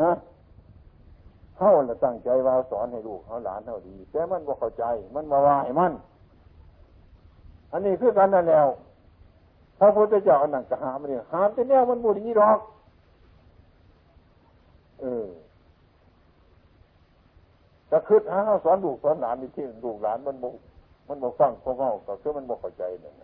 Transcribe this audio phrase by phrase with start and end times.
[0.00, 0.10] ฮะ
[1.56, 4.84] เขาละตั้งใจว่าสอนให้ลูกเขาหลานเท่าดี แต่มันบ่เข้าใจ
[5.14, 5.92] มันมาว่าให้มัน
[7.72, 8.66] อันนี้คือกันนั่นแล้ว
[9.78, 12.58] พระพุทธเจ้าอันนั้นก็หามเนี่ยหามแต่แนวมันบุรีหรอก
[15.00, 15.26] เออ
[17.90, 20.54] ก็คือหาเขาสอนลูกสอนหลานมีที่ลูกหลานมันบก
[21.08, 23.14] มันบกฟังพวกเขาก็คือมันบกเข้าใจเนี่ย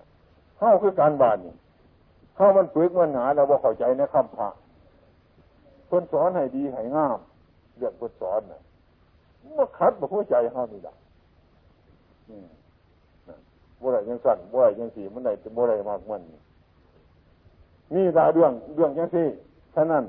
[0.58, 1.54] เข้าคือการบานนี่
[2.36, 4.48] เข้ามันปึกมันหาเราบกเข้าใจในคำพระ
[5.90, 7.18] คนสอนให้ดีให้งาม
[7.76, 8.60] เรื่องคนสอนน่ะ
[9.58, 10.94] มันคัดบกหัวใจเขานี่แหละ
[13.80, 16.22] บ่ไรยังสั่นบ่ไรยังสีมันไหนบ่ไรมากมัน
[17.94, 19.26] นี่ตาเรื่องเรื่องยังสี่
[19.74, 20.04] ท่นั้น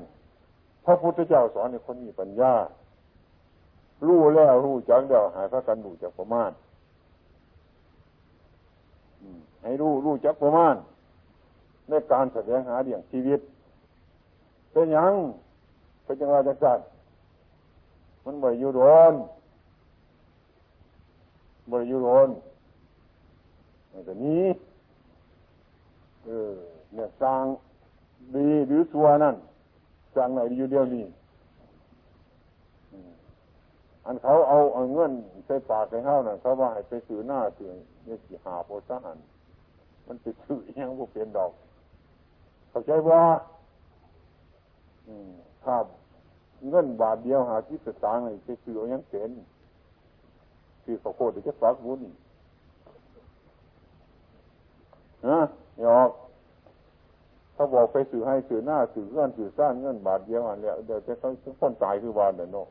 [0.84, 2.52] พระพุทธเจ้าสอนให้คนมีปัญญา
[4.06, 6.50] รู้แล้วรู้จังเดียวหายพระกันรู้จักประมาณ
[9.62, 10.74] ให้รู้รู้จักประมาณ
[11.88, 13.40] ในการแสดงหาเดี่ยงชีวิต
[14.72, 15.12] เป็นยัง
[16.10, 16.78] เป็นจังหวะจังสัน
[18.24, 19.14] มันบ่อยู่ร้อน
[21.70, 22.28] บ่อยู่ร้อน
[23.92, 24.44] มันก็นี้
[26.24, 26.52] เออ
[26.94, 27.44] เนี่ยสร้าง
[28.36, 29.36] ดีหรือตัวนั่น
[30.14, 31.04] สร้างไหนอยู่เดียวนี้
[34.06, 35.12] อันเขาเอาเอาเงิน
[35.46, 39.18] ใส่ปากใส่ห้าวน่ะเขาว่าให้ไปซื้อหน้าเตือนเนี่ยสีหาโพสหัน
[40.06, 41.52] มันไปซื้อยังพวกเป็นดอก
[42.70, 43.22] เข้าใจว่า
[45.08, 45.32] อืม
[45.66, 45.84] ครับ
[46.68, 49.30] เงินบาทเดียวหาที่สตางค์ไปซื้ออยังเป็น
[50.84, 52.00] คือข้าวโพดจะฟักบุญ
[55.28, 55.40] นะ
[55.84, 56.10] ยอก
[57.54, 62.66] เขาบอกไปสื่อให้สื่อหน้าสื่อเงินสื่อสร้างเงินบาทเดียวอันเนี้ยเดี๋ยวจะต้องคนตายคือวันเนี่ยเนาะ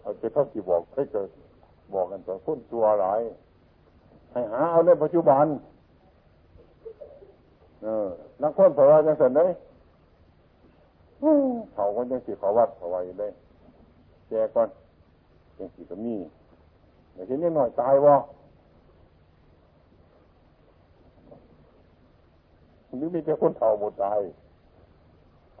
[0.00, 1.28] เอาไปเขาที่บอกให้เกิด
[1.94, 3.20] บอกกันสองคนตัวหลาย
[4.32, 5.46] ให้หาเอาในปัจจุบัน
[7.82, 8.08] เออ
[8.42, 9.50] นักคนเพราะว่าจังสันเลย
[11.74, 13.32] เขาคนยังสีขาวัดขาไว้เลย
[14.28, 14.68] แกก่อน
[15.58, 16.16] ยังสีก็มี
[17.12, 18.16] แต่ทีนี้หน่อยตายวะ
[22.96, 24.20] หรือมีแต่คนเฒ่าหมดตาย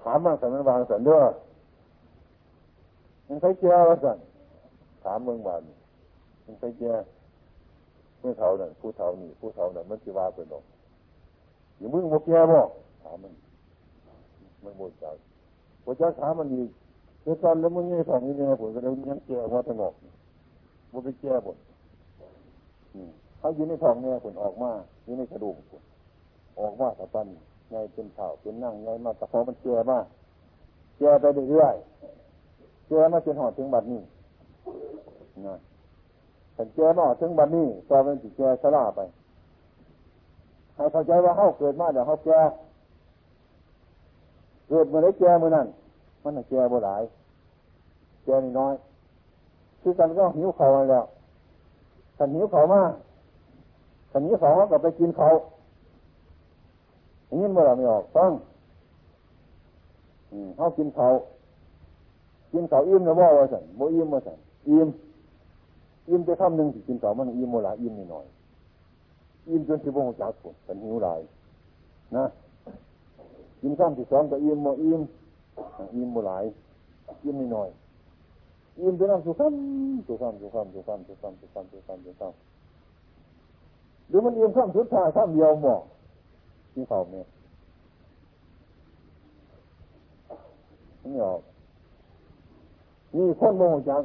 [0.02, 1.20] ถามมาสันวางสันเด้อ
[3.26, 4.18] มันใช้แก่ว่าสัน
[5.04, 5.62] ถามเมืองบาน
[6.44, 6.92] มันใช้แก่
[8.20, 10.64] เมื่อเฒ่านั่นผู้เฒ่านี่ผู้เฒ่านั่นมันสิว่าเป็นดอก
[11.76, 12.60] อยู่มึงบอกแก่บ่
[13.02, 13.32] ถามมัน
[14.64, 15.06] มันหมดใจ
[15.90, 16.70] พอจะถามมันอีก
[17.22, 19.94] เดี๋ยวตอนแล้วมึงยังสองนี่ไงผมก็เลยยังแก่ว่าตงอก
[20.92, 21.52] มันไปแก่บ่
[23.38, 24.70] เขาอยู่ในท้องเนี่ยผลออกมา
[25.04, 25.56] อยู่ในกระดูก
[26.60, 27.26] ออกมาตะปัน
[27.70, 29.98] ไงเป็นเถ่าเป็นนั่งไงมาตะพอมันแก่มา
[30.98, 31.76] แก่ไปเรื่อย
[32.88, 34.00] แก่มาจนหอดถึงบัดนี้
[35.46, 35.56] นะ
[36.54, 39.00] แต่แก่มาถึงบัดนี้ต่อเป็นสิแก่สลาไป
[40.74, 42.40] ให้เข้าใจว่าเขาเกิดมาเดี๋ยวเขาแก่
[44.68, 45.66] เกิดมื่อไรแก่เมื่อนั้น
[46.22, 47.02] มันแก่บ่หลาย
[48.24, 48.74] แก่น้อย
[49.80, 51.04] คือกันก็หิวเขาแล้ว
[52.16, 52.82] ขันหิวเขามา
[54.12, 55.28] ขันหิวเขาก็ไปกินเขา
[57.26, 58.32] อย่างนี้เมื่อเราไม่ออกต้อง
[60.56, 61.08] เขากินเขา
[62.52, 64.88] กินเขาอิ่มนะว่ว่าสันโมอิ่มว่าสันอิ่ม
[66.08, 68.26] อิ่มจะทำหนึ่งสิกินเขามันอิ่มโมลาอิ่มนิดหน่อย
[69.48, 71.20] อิ่มจนที่บ่งจากผลสันหิวหลาย
[72.16, 72.24] นะ
[73.60, 75.00] กินข้ามที่สองก็อิ่มโมอิ่ม
[75.94, 76.44] อิ่มโมหลาย
[77.24, 77.68] อิ่มนิดหน่อย
[78.80, 79.54] อิ่มจนน้ำสุขัม
[80.06, 82.32] สุขัมสุขัมสุขัมสุขัมสุขัมสุขัมสุขัม
[84.08, 85.82] หรือมันอิ่มข้ามสุดท้ายข้ามเดียวหมอก
[86.72, 87.26] ที่เขาเนี่ย
[91.04, 91.40] นี่ออก
[93.16, 94.02] นี่คนโมโหจัก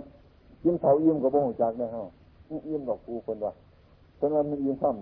[0.63, 2.03] กินเขาอิ่มกับโมโหจักนะฮะ
[2.67, 3.51] อิ่มดอกกูคนว่า
[4.19, 4.95] คนว่ามันอิ่มข้าม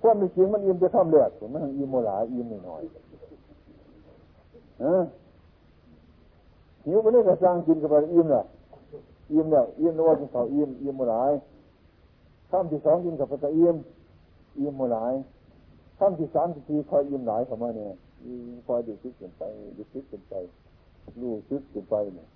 [0.00, 2.82] คนไม่จริงมันอิ่มจะข้ามเลือดมันอิ่มโมหลาอิ่มหน่อย
[6.84, 8.44] หิวไปนี่ก็สร้างกินกับไปอิ่มลย
[9.32, 11.32] อิ่มแล้วอิ่มแล้วว่ากินเขาอิ่มอิ่มโมหลาย
[12.50, 13.76] ข้ามที่สองกินกับไปก็อิ่ม
[14.58, 15.14] อิ่มโมหลาย
[15.98, 17.90] ขั้นที่สามที่สี่คอยยิ้มหลายเข้ามาเนี่ย
[18.66, 19.42] คอยดูซึกกินไป
[19.76, 20.34] ดูซึกกินไป
[21.20, 22.28] ดูซึกกินไปเนี่ย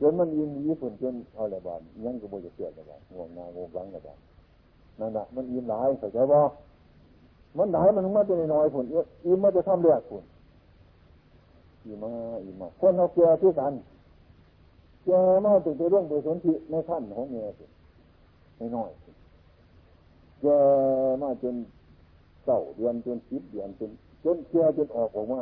[0.00, 4.18] จนมันยิ้มยิ้มฝนจนเอาละบานยังก็บ่จะเสียละบานงงงางวงหลังละบาน
[5.00, 6.38] นั่นแหละมันยิ้มหลายเข้าใจบ่
[7.58, 8.84] มันหลายมันมาจะน้อยผล
[9.26, 10.24] ยิ้มมาจะทำเลือดผล
[11.86, 12.10] ยิ้มา
[12.46, 13.74] ยิ้มาคนเขาแก่ที่กัน
[15.04, 17.64] แก่มาถึงจะเรื่องโดยสนธิในขั้นของเมียสิ
[18.56, 18.90] ไม่น้อย
[20.40, 20.58] แก่
[21.22, 21.56] มาจน
[22.44, 23.90] เก้าเดือนจนสิบเดือนจน
[24.24, 25.40] จนเคียจนออกออกมา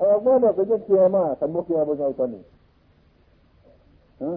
[0.00, 2.42] ออกมาเนี่ยก็จนเคียมาสันโมเคียบนไงตอนนี้
[4.22, 4.32] ฮะ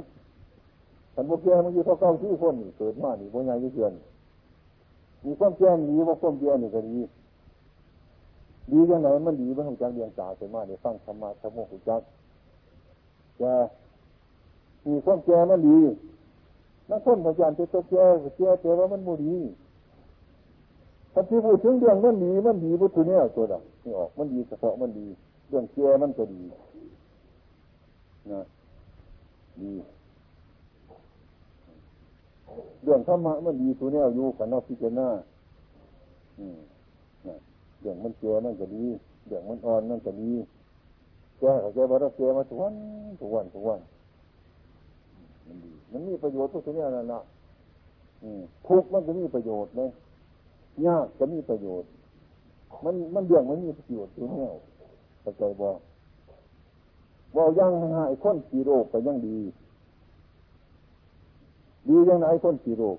[1.16, 3.94] สันโมเคียมันอยู่เท่าเก้าที่คนเกิดมานี่บนไงยี่เดือน
[5.26, 6.98] มีความแก่ดีว่าความเดียนี่ก็ดี
[8.70, 12.02] ดียังไงมันดีมันของจังเรียนสาเกิดมาเนี่ยฟังธรรมะธรรมะหุจัก
[13.38, 13.44] แก
[14.88, 15.80] มีความแก่มันดี
[16.90, 18.06] นักคนพยายามจะตัวแก่
[18.38, 19.36] แก่แต่ว่ามันมูดี
[21.14, 25.08] ถ้าที่พูดถึงเรื่องมันดีมันดีพุทธเนี่ยตัวดอกนี่ออกมันดีเฉพาะมันดี
[25.50, 26.42] เรื่องแก่มันก็ดี
[28.32, 28.42] นะ
[29.62, 29.72] ดี
[32.84, 35.08] เรื่องธรรมะมันดีตัวเนี่ยอยู่กันนอกพิจารณา
[36.40, 36.60] อืม
[37.82, 38.86] เรื่องมันแก่มันก็ดี
[39.28, 40.32] เรื่องมันอ่อนมันก็ดี
[41.40, 42.74] แก่เขาแก่ว่าเราแก่มาทุกวัน
[43.22, 43.80] ทุกวันทุกวัน
[45.48, 47.22] มันดีมันมีประโยชน์ทุกสิ่งนั่นแหละ
[48.68, 49.90] ทุกมันก็มีประโยชน์เลย
[50.86, 51.90] ยากก็มีประโยชน์
[52.86, 54.50] มันมันเรื่องมันมีประโยชน์ตัวเนี้ย
[55.22, 55.70] เข้าใจบ่
[57.36, 59.38] บ่ยังหายคนสีโรคก็ยังดี
[61.88, 62.98] ดียังไงคนสีโรค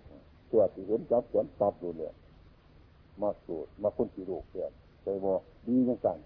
[0.51, 2.13] ตัวที่เห็นจับสวนตับดูเลย
[3.23, 4.69] มาสูดมาคนสีโรคเนี่ย
[5.03, 5.33] ใจบ่
[5.67, 6.19] ดียังกัน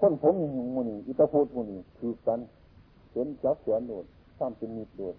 [0.00, 0.34] คนผม
[0.74, 2.40] มูนี่อิตาพูดมูนี่คือกัน
[3.12, 4.04] เห็นจับสวนโดน
[4.38, 5.14] ทำเป็นมีดโดน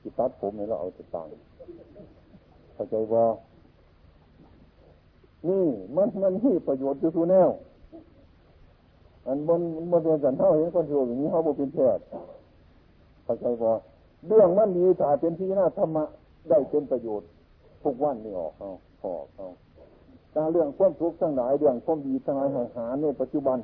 [0.00, 1.26] ที่ตัดผมเนี่ยเราเอาจะต่าง
[2.74, 3.24] เข้าใจว่า
[5.48, 5.64] นี่
[5.96, 7.50] มันมันที่ประโยชน์อยู่ทุแนว
[9.26, 9.60] อันบน
[9.90, 12.04] บนเรียนกันเท่าเห็นคนโยอย่างนี้เขาบอกเป็นแพทย์
[13.24, 13.74] เข้าใจว่า
[14.26, 16.04] เรื่องมันดีถ้าเป็นที่น่าธรรมะ
[16.48, 17.28] ได้เป็นประโยชน์
[17.82, 18.70] ทุกวันนี่ออกเอา
[19.04, 19.46] ออกเอา
[20.52, 23.58] เรื่องความทุกข์ทั้งหลายเรื่องความดีทั้งหลายหาในปัจจุบัน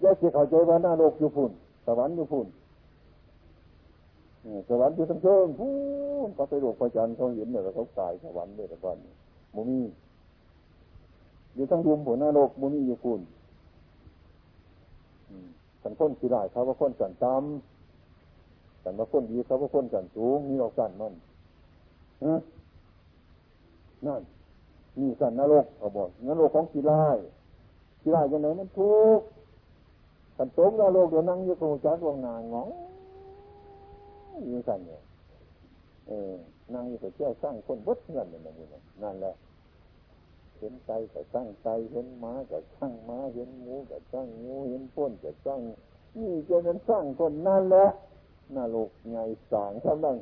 [0.00, 1.50] แยกเข้าใจว่าหน้าโลกอยู่พุ่น
[1.86, 2.46] สวรรค์อยู่พุ่น
[4.68, 5.68] สวรรค์อยู่ทั้งเชิงพู
[6.26, 8.96] นก็ไปโลกพระจันทร์เขาเห็นเนี่ยเขาตายสวรรค์เลยแต่ก่อน
[9.54, 9.80] มุมี
[11.54, 13.20] อยู่ทั้งรวมผลหน้าโลกมุมีอยู่พุ่น
[15.82, 21.12] สันพ้นสีได้เขาว่าพ้นสันตำสันว่าพ้นดีเขาว่าพ้นสันสูงนี่เราสันมัน
[24.06, 24.22] นั่น
[25.00, 27.04] นี่สันนรกเขาบอกนรกของสีไล่
[28.00, 29.26] สีไล่ยังไงมันทุกข์
[30.36, 32.68] สันโตมนรกเดี๋ยวนั่งอยู่ตรงจักรวงนางง
[34.46, 35.02] อยู่สันเนี่ย
[36.08, 36.34] เออ
[36.74, 38.66] นั่งอยู่กับเจ้าสร้างคนวัดเงินนั่นนี่
[39.02, 39.34] นั่นแหละ
[40.58, 45.60] เห็นใจกับสร้างใจเห็นม้ากับสร้างม้าเห็นงูกับสร้างงูเห็นพ้นกับสร้าง
[46.18, 47.86] นี่จะนั้นสร้างคนนั่นแหละ
[48.56, 49.18] นรกไง
[49.52, 50.16] สางกำลัง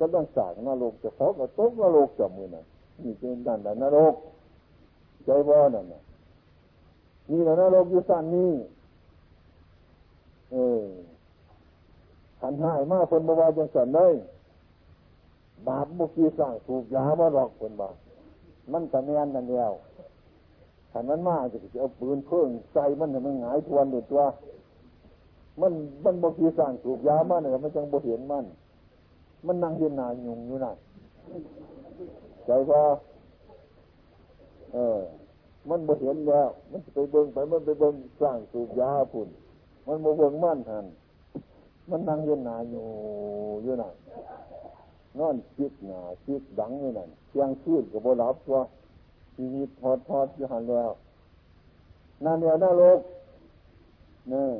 [0.00, 2.64] กำลังสางนรกจะเขากับต้มนรกจับมือน่ะ
[3.02, 4.14] นี่เป็นด้านนรก
[5.24, 6.02] ใจว่านั่นน่ะ
[7.30, 8.52] นี่แหละนรกอยู่สั้นนี่
[10.52, 10.84] เออ
[12.40, 14.14] ขันหายมากคนบวาจังสันเลย
[15.66, 17.94] บาปบุกีสร้างถูกยามาหลอกคนบาป
[18.72, 19.72] มันกระแนนนั่นแล้ว
[20.92, 24.22] ขันมันมากจะเอาปืนเพิ่งใส่มันมันหงายทวนดูตัว
[25.60, 25.72] มัน
[26.04, 28.44] มันบุกีสร้างถูกยามาเนี่ยมันจังบุเห็นมัน
[29.46, 30.72] มันนั่งเย็นนายุงอยู่น่ะ
[32.46, 32.82] ใจว่า
[34.72, 35.00] เออ
[35.68, 39.28] มันบุเห็นแล้ว มันไปเบิ่งไป มันไปเบิ่งสร้างถูกยาพุ่น
[39.86, 40.84] มันโมเบิ่งมั่นทัน
[41.90, 42.84] มันนั่งย็นหนาอยู่
[43.62, 43.94] อยู่นั่น
[45.18, 48.58] นอนคิดหนาคิดดังอยู่นั่นเที่ยงคืนกับโบรับตัว
[49.36, 50.90] ชีวิตทอดทอดอยู่หันแล้ว
[52.24, 53.00] นั่นเนี่ยน่าโลก
[54.30, 54.54] เนี่ย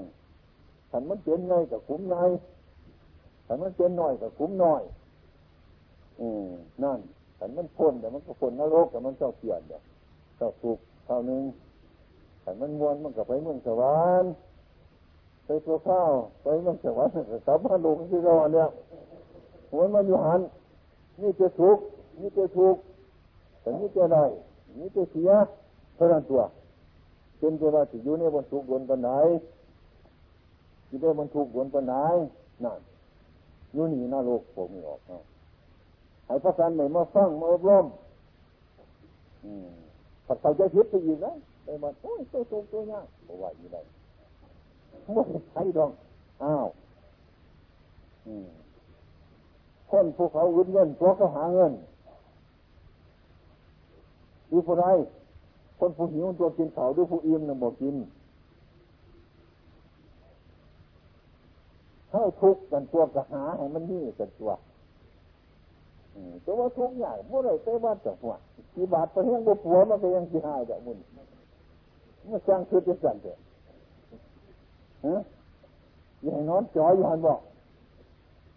[0.90, 2.16] ขันมันเป็นไงกับคุ้มไง
[3.46, 4.82] ขันมันเป็นน้อยกับคุ้มน้อย
[6.20, 6.48] อืม
[6.84, 6.98] นั่น
[7.38, 9.82] ขันมันพ้นแต่มันก็พ้นนรกแต่มันเจ้าเปลี่ยนเดี๋ยว
[10.36, 11.42] เจ้าถูกเท่านึง
[12.42, 14.30] ขันมันมวนมันก็ไปเมืองสวรรค์
[15.44, 16.10] ไปตัวข้าว
[16.42, 17.12] ไปมันสวรรค์
[17.46, 18.68] กลับมาลงที่เราเนี่ย
[19.70, 20.40] หัวมันอยู่หัน
[21.20, 21.78] นี่จะทุก
[22.20, 22.76] นี่จะทุก
[23.60, 24.24] แต่นี่จะได้
[24.78, 25.30] นี่จะเสีย
[25.96, 26.42] เท่านั้นตัว
[27.38, 29.10] เป็นตัวว่าจะอยู่ในบนทุกบนปันไหน
[30.86, 31.94] อยู่ในบนทุกบนปันไหน
[32.64, 32.80] นั่น
[33.72, 35.22] อยู่นี่น้าโลกผมไม่ออกเนาะ
[36.26, 37.86] ให้พระสันใหม่มาฟังมาอบรม
[40.26, 41.32] ผัดใส่ใจคิดไปอีกนะ
[41.64, 43.76] ไปมาโอ้ยตัวตัวตัวยากบอกว่าอยู่ไหน
[45.14, 45.90] ไม่ใช่ดอง
[46.42, 46.66] อ้าว
[49.90, 51.72] คนภูเขาเงินเงินตัวก็หาเงิน
[54.50, 54.86] ดูผู้ไร
[55.78, 57.96] คนผู้หิวตัวกินเขาดูผู้อิ่มน่ะบอกกิน
[62.10, 64.50] ให้ทุกข์กันตัวกระหาให้มันนี่กันตัว
[66.42, 68.34] แต่ว่าทุกอย่างเมื่อไรไปว่าจะหัว
[68.74, 70.98] กี่บาทไปเฮียงบุปัวมันก็ยังสิหายแบบมุน
[72.30, 73.32] มันสร้างคือจะสั่นเถอ
[75.06, 75.16] ฮะ
[76.22, 77.40] อย่างนอนจ่อยอยู่หันบอก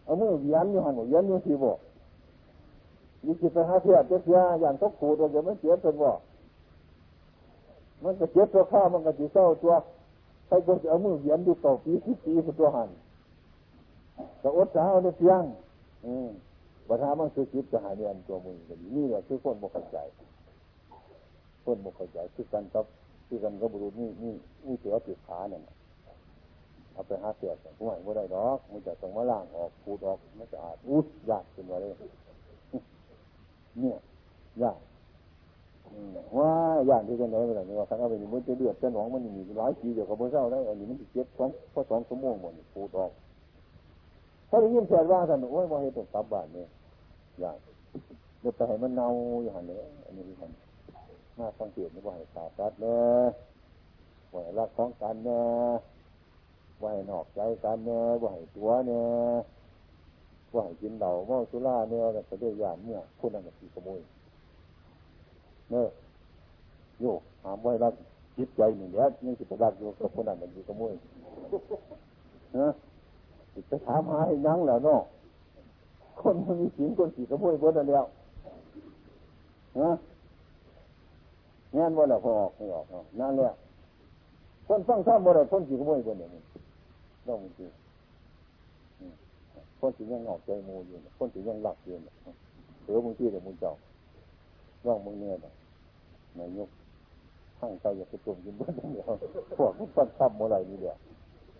[0.03, 1.77] เอามือเวียนอยู่หันบอกเวียนอยู่ที่บอก
[3.25, 6.19] ยิ่งจิไปหาเสียเจ็บยอย่างตกขูดเราจะไม่เสียเป็นบอก
[8.03, 9.73] มันก็เจ็บตัวข้ามันก็จีเศร้าตัว
[10.47, 12.89] ใครก็จะเอามือเวียนดูเก่าปีสิปีตัวหัน
[14.41, 15.43] ก็อดสาวในเพียง
[16.05, 16.29] อืม
[16.89, 19.97] ปัญหามันคือจิตจะหายเนียนตัวมือกันนี่แหละคือคนบกเข้าใจ
[21.63, 22.85] คนบกเข้าใจคือกันกับ
[23.27, 24.33] คือกันกับบุรุษนี่นี่
[24.65, 25.61] นี่เสือติดขาเนี่ย
[26.93, 31.93] เอาไปหาเสียดห่วยไม่ได้ดอกมันจะต้องมาล่างออกพูดออกไม่จะอาดอุ้ยยากขึ้นมาเลย
[33.79, 33.97] เนี่ย
[34.63, 34.79] ยาก
[36.37, 36.51] ว่า
[36.89, 43.11] ย่านที่จะไหนไปไหนว่าคันเอาไปนี่มันจะเดือดจะหนองมันมีหลายปีเดี๋ยวก็บ่เศร้าได้อันนี้มันจะเจ็บสองพอสองชั่วงหมดพูดออก
[44.49, 46.67] ถ้าได้ยินเสียงว่าท่านโอ้ยว่าให้ตกกลับบ้านเนี่ย
[47.41, 47.57] อย่าง
[48.39, 49.09] เดี๋ยวไปให้มันเน่า
[49.45, 50.51] อย่างนี้อันนี้ท่าน
[51.37, 53.27] มาสังเกตว่าให้ขาตัดเนี่ย
[54.31, 55.45] ว่าให้รักของกันเนี่ย
[56.81, 59.07] ว่าให้นอกใจกันเนี่ยว่าให้ตัวเนี่ย
[60.53, 64.01] ว่าให้กินเหล้าเมาสุราเนี่ยแต่ก็ได้ยานเมื่อคนนั้นก็ตีขโมย
[65.71, 65.89] เนอะ
[66.99, 67.05] โย
[67.43, 67.93] หามไว้รัก
[68.37, 70.93] จิตใจหนึ่งเดียวนี่สิบรักโยกกับคนนั้นมันตีขโมย
[72.57, 72.67] นะ
[73.67, 75.01] ไปถามหาให้ยังแล้วเนาะ
[76.21, 78.05] คนมันมีศีลคนสีขโมยเบิดแล้ว
[79.81, 79.91] นะ
[81.77, 82.85] งานว่าแล้วพอออกไม่ออก
[83.19, 83.53] นั่นแหละ
[84.67, 86.29] คนฟังท่าบ่ได้คนสีขโมยเบิดเนี่ย
[87.27, 87.71] ต้องมีจริง
[89.79, 91.95] คนสียังงอกใจมูอยู่คนสียังหลักอยู่
[92.83, 93.73] เสือมึงที่เดี๋ยวมึงเจ้า
[94.85, 95.33] ร่องมึงเนี่ย
[96.37, 96.69] นายยก
[97.59, 99.05] ข้างใจอยากจะตุ่มกินเบิดเดียว
[99.57, 100.97] พวกมันฟังท่าบ่ได้นี่เดียว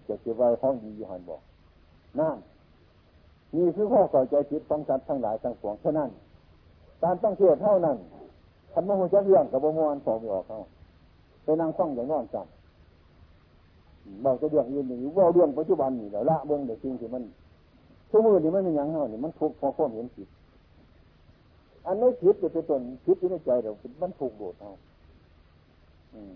[0.08, 1.42] จะเก็บไว้ห้องดีอยู่หันบอก
[2.20, 2.38] นั่น
[3.56, 6.10] นี่คือข้อเข้าใจจิตของสัตว์ทั้งหลายทั้งปวงเท่านั้น
[7.04, 7.98] การตั้งเทศเท่านั้น
[8.74, 10.60] ทำมโหจะเรื่องกับบมวนสอบออกเขา
[11.44, 12.48] ไปนั่งฟังอย่างนอนจับ
[14.24, 17.24] เราจะเรื่องอื่นอย่งว่าเรื่องปัจจุบันนี่แล้วละเบื้องเด็กจริงที่มัน
[18.10, 20.28] ทุกมือนี่มันเป็นอย่างเท่านี่มันทุกข์เพราะความเห็นผิด
[21.86, 24.72] อันนี้ผิดจะเป็นต้นผิดอยู่ในใจเรามันถูกโดดเอา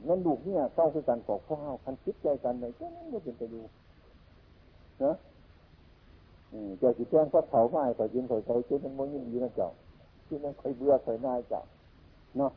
[0.08, 3.62] นั่นดูเนี่ยเศร้าคือการปอกข้าวคันคิดใจกันเลยก็นั่นก็เป็นไปดู
[5.04, 5.14] นะ
[6.80, 9.70] เจ้าสิแจ้งก็เผาไม้ข่อยยินข่อยเขาคิดมันมันยิ่งดีนะเจ้า
[10.28, 11.62] คิดมันข่อยเบื่อข่อยน่ายเจ้า
[12.38, 12.52] เนาะ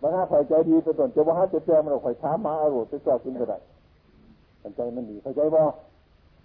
[0.00, 3.58] บางท่าข่อยใจดีไปต้นจะว่าจะแจ้งมันข่อยช้ามาอารมณ์จะเจ้ากินก็ได้
[4.76, 5.62] ใจมันดีเข้าใจบ่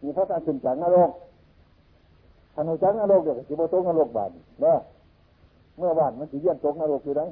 [0.02, 1.12] มีพระการขึ้นจากนรก
[2.54, 4.30] ท่านหัวจักนรกเดี๋ยวสิบตกนรกบาด
[4.62, 4.80] เนาะ
[5.78, 7.26] เมื่อบาดมันสิเยี่ยนตกนรกอยู่ได้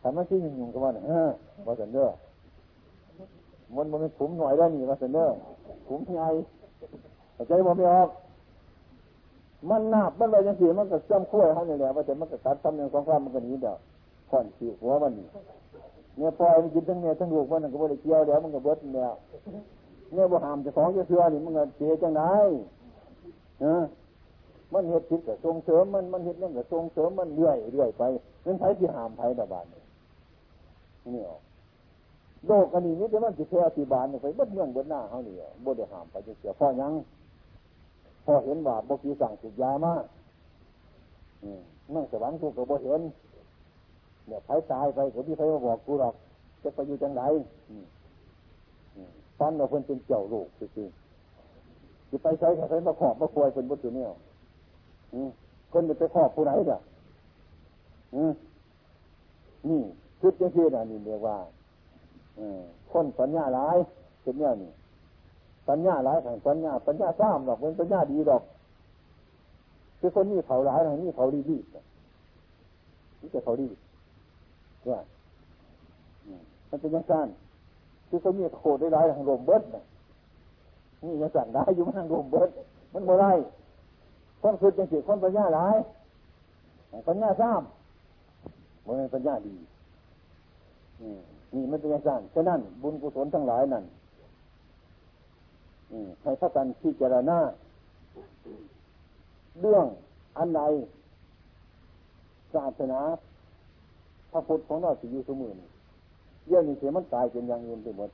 [0.00, 1.28] ถ้ามันที่ยุ่งกับมันเออ
[1.66, 2.08] ว่าสันเด้อ
[3.74, 5.26] มันมันขุมหน่อยได้หนีว่าสันเด้อ
[5.88, 6.28] ขุมใหญ่
[7.48, 8.08] ใจบ่ไม่ออก
[9.70, 13.76] มันนาบมันอะไรยังสีมันก็จ้ำขั้วเขาเนี่ยแหละว่าแต่มันก็ตัดทำอย่างสองข้ามมันก็นี้เดียว
[14.28, 15.28] ผ่อนสีหัวมันนี่
[16.16, 19.08] เนี่ยปล่อยมันกินทั้งเนี่ยทั้งลูกมันก็บริเกี่ยวเดียวมันก็เบิดเนี่ย
[20.12, 22.22] เนี่ยบ่หามจะของจะเชื่อนี่มันก็เสียจังได
[23.60, 23.82] เออ
[24.72, 28.02] มันเห็ดผิดกับทรงเสริมมันมันเห็ดนั่นกับทรงเสริมมันเรื่อยเรื่อยไป
[28.46, 29.66] นั่นไผที่หามไผดาบาน
[31.14, 31.40] นี่ออก
[32.46, 36.92] โลกอันนี้นี่แต่มันจะแค่อธิบาลไปเบิดเมืองเบิดหน้าเขาเนี่ยบ่ได้หามไปจะเสียพ่อยัง
[38.26, 40.04] พอเห็นว่าบกีสั่งสุดยามาก
[41.94, 43.00] นั่งสวรรค์กูก็บ่เห็น
[44.28, 46.14] เนี่ยไผตายไปก็มีใครมาบอกกูหรอก
[46.62, 47.22] จะไปอยู่จังไร
[49.38, 54.08] ตอนเราเพิ่นเป็นเจ้าลูกจริงๆจะไปใช้ใครมาขอบมาควยเป็นบุตรเนี่ย
[55.72, 56.78] คนจะไปขอบผู้ไหนเด้อ
[59.68, 59.80] นี่
[60.20, 61.36] คิดยังคิดอะนี่เรียกว่า
[62.90, 63.76] คนสัญญาหลาย
[64.22, 64.70] เป็นเนี่ยนี่
[65.68, 68.42] ปัญญาหลายแห่งปัญญาปัญญาสร้างหรอกเป็นปัญญาดีหรอก
[70.00, 71.56] คือคนนี้เขาหลายแห่งนี้เขาดีดี
[73.20, 73.68] นี่จะเขาดี
[74.90, 75.00] ว่า
[76.68, 77.14] มันเป็นยังไง
[78.08, 79.62] คือคนนี้โคตรได้หลายแห่งลมเบิด
[81.02, 82.48] นี่ยังสั่งได้อยู่มันลมเบิด
[82.92, 83.32] มันโมได้
[84.42, 85.76] คนคือจังสิคนปัญญาหลาย
[87.08, 89.56] ปัญญาสร้ามันเป็นปัญญาดี
[91.54, 93.84] นี่มันเป็นยังไงฉะนั้นบุญกุศลทั้งหลายนั่น
[96.22, 97.38] ให้พระกันพิจารณา
[99.60, 99.86] เรื่อง
[100.38, 100.60] อันใด
[102.54, 103.00] ศาสนา
[104.32, 105.56] พระพุทธของเราสิอยู่สมือน
[106.48, 108.10] เรื่องนี้เสียมันตายเป็นอย่างอื่นไปหมด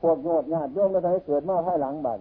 [0.00, 2.20] พวกโยดญาติโยมแล้วทำให้เกิดมาภายหลังบ้าน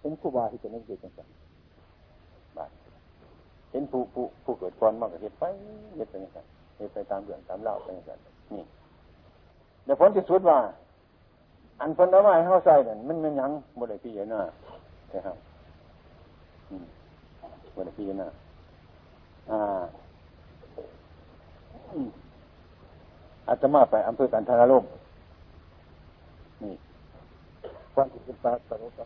[0.00, 1.28] เป็นผู้บาที่จะนั่งเกิดจังสัน
[2.56, 2.70] บ้าน
[3.70, 5.44] เห็นผู้ผู้ผู้เกิดก่อนมากกว่าเหตุไป
[5.96, 6.44] เหตุไปจังสัน
[6.76, 8.18] เหตุไปตามเรื่องตามเล่าไปจังสัน
[8.52, 8.64] นี่
[9.84, 10.58] แต่ผลที่สุดว่า
[11.80, 14.40] อันคนเอาไว้เข้าใส่เนี่ยมันมันยังบริพีเนา
[15.08, 15.36] ใช่ครับ
[17.76, 18.28] บริพีเนา
[19.50, 19.82] อ่า
[23.46, 24.84] อาจจะมาไปอำเภอกันทารลม
[26.62, 26.74] นี่
[27.94, 29.00] ความคิดเป็นปาตรุป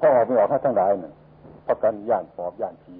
[0.00, 1.12] พ่อไม่ออกให้ทั้งหลายเนี่ย
[1.66, 2.96] พราะกันย่านปอบย่านผี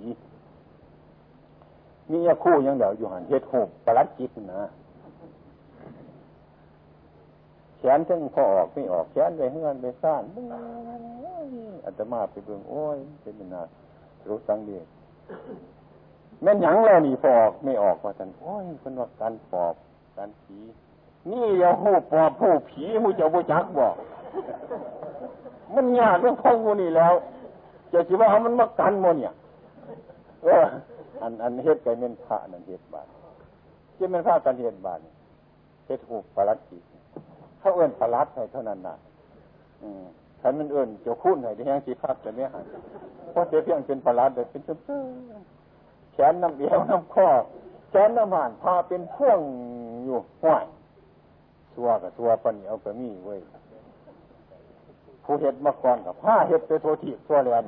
[2.10, 4.60] มีคู่ยังเดี๋ยวอยู่หันเฮ็ดโฮมประลัดจิตนะ
[7.78, 10.22] แขนทั้งพอออกไม่ออกแขนไปเฮือนไปซ่าน
[11.84, 13.62] อาจมาไปเบิ่งโอ้ยเป็นนา
[14.28, 14.82] รู้สังเดีย
[16.42, 19.74] แม่นหยังแล้วนี่พอกไม่ออกว่าจันโอ้ยคนว่าการปอบ
[20.16, 20.58] การผี
[21.30, 23.94] นี่เดี๋ยวหูปอบหูผีหูเจ้าบุจักบอก
[25.74, 27.14] มันยากเรื่องของมูนี่แล้ว
[27.92, 29.32] จะคิดว่ามันมากันโมเนี่ย
[30.44, 30.66] เออ
[31.22, 33.06] อันอันเฮ็ดไก่เม่นพระนั่นเฮ็ดบาน
[33.98, 35.00] จะเป็นพระกันเฮ็ดบาน
[35.86, 36.82] เฮ็ดหูปลัดจิต
[37.66, 38.96] เขาเอื้นปลัดให้เท่านั้นน่ะ
[40.40, 42.66] ฉันมันเอื้นเจ้าคุ้นให้ที่แห้งสีพักจะไม่หัน
[43.30, 45.04] เพราะเสียเพียงเป็นปลัดเลยเป็นเตื้อ
[46.12, 47.28] แขนน้ำเอวน้ำข้อ
[47.90, 49.40] แขนน้ำหานพาเป็นพ่วง
[50.04, 50.64] อยู่ห้วย
[51.74, 53.40] ชัวกับชัวปันเอากระมี่เว้ย
[55.24, 57.64] ผู้เห็ดมาก่อนกับผ้าเห็ดไปโททีทัวเรียน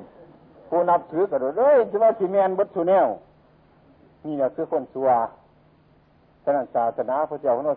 [0.68, 3.06] ผู้นับถือกับโดดเลยจะว่าสีแมนบัตสุแนว
[4.26, 5.08] นี่แหละคือคนชัว
[6.50, 7.74] ฉะนั้นศาสนาพระเจ้าเรา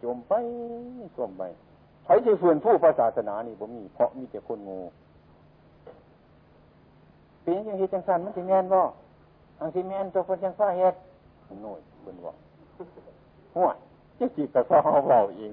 [0.00, 0.32] โจมไป
[1.16, 1.42] ส่วมไป
[2.04, 4.80] ใช้ที่ฝืนผู้พระศาสนานี่ผมมีเพราะมีแต่คนงู
[7.42, 8.80] เป็นยังเฮ็ดจังสันมันสีแมนบ่
[9.60, 10.94] อังสีแมนตัวคนจังฟ้าเฮ็ด
[11.62, 12.36] หน่อยคนบอก
[13.54, 13.68] หัว
[14.18, 14.76] จะจีบกับเขา
[15.08, 15.52] เบาเอง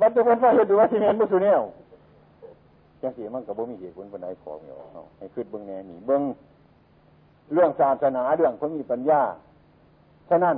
[0.00, 1.62] มันจะเป็นว่าเหตุว่าทีแม่นบุสุเนียว
[3.02, 6.22] จังสีมันกับบ่มีเหตุผลปัญญาของเนาะให้คืดเบิ้งแน่นี่เบิ้ง
[7.52, 9.20] เรื่องศาสนาเรื่องเขามีปัญญา
[10.28, 10.56] ฉะนั้น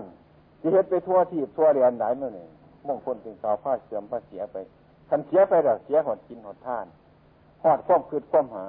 [0.61, 2.47] ที่เหตุไปทั่วที่ทั่วเรียนไหนเมื่อนี่
[2.87, 4.57] มงคลเป็นสาวผ้าเสื่อมผ้าเสียไป
[5.09, 6.87] คันเสียไปแล้วเสียหอดกินหอดท่าน
[7.65, 8.67] หอดความคืดความหา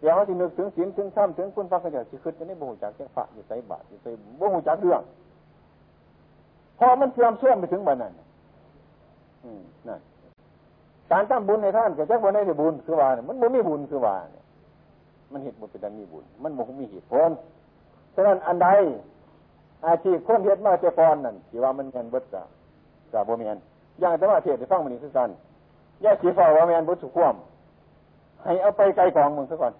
[0.00, 4.10] เดี๋ยวเขาจะนึกถึงศีลถึงธรรมถึงคุณพระกระเจ้าสิคืดจะได้บ่หูจักแค่พระอยู่ใส่บาตรอยู่ใส่
[4.40, 5.02] บ่หูจักเรื่อง
[6.78, 8.12] พอมันเสื่อมเสื่อมไปถึงบันนั้น
[9.88, 10.00] นั่น
[11.10, 14.44] การทำบุญในท่านก็จะว่าได้บุญคือว่ามันบ่มีบุญคือว่าเนี่ย
[15.32, 17.30] มันเหตุบุญเป็นดังมีบุญ มันบ่มีเหตุผล
[18.14, 18.68] ฉะนั้นอันใด
[19.86, 22.46] อาชีพคนเฮ็ดมาเจกรนั่นที่ว่ามันเงินเบิดกับ
[23.12, 23.58] กับบ่มีน
[24.00, 25.30] อย่างแต่ว่าเทศได้ฟังมันนี่คือกัน
[26.04, 27.34] ย่าสีฟ้าว่าแมนบุตรสุขวม
[28.42, 29.72] ให้เอาไปไกลกองมึงซะก่อน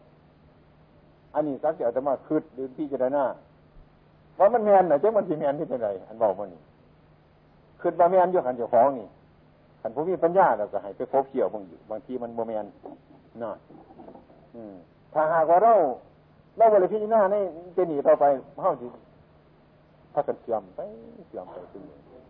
[1.34, 3.24] อันนี้สักเดี๋ยวจะมาคืดหรือพี่จะได้หน้า
[4.38, 6.60] ว่ามันแมนไหนเจ้ามันสีแมนที่เป็นไรอันบอกมันนี่
[7.80, 9.06] คืดบาแมนอยู่ขันเจ้าของนี่
[9.80, 12.64] ขันผู้มีปัญญาเราก็ให้ไปพบเกี่ยวบางอยู่บางทีมันโมเมน
[13.42, 13.52] น่ะ
[15.12, 15.72] ถ้าหากว่าเรา
[16.56, 17.36] เราบริพิจารณาใน
[17.76, 18.24] จะหนีต่อไป
[18.60, 18.90] เท่าที่
[20.12, 20.80] ถ้ากันเสื่อมไป
[21.28, 21.56] เสื่อมไป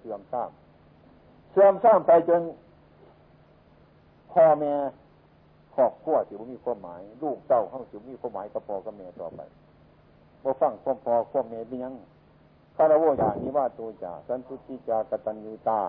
[0.00, 2.42] เสื่อมซ้ำเสื่อมซ้ำไปจน
[4.32, 4.72] พ่อแม่
[5.74, 9.40] ครอบครัวที่มีความหมาย ลูกเต้าเข้าที่มีความหมายกับพ่อกับแม่ต่อไป
[10.42, 11.94] บ่ฟังความพ่อความแม่เป็นยัง
[12.76, 15.80] คารวะอย่างนี้ว่าตัวจ่าสันตุติจากตัญญูตา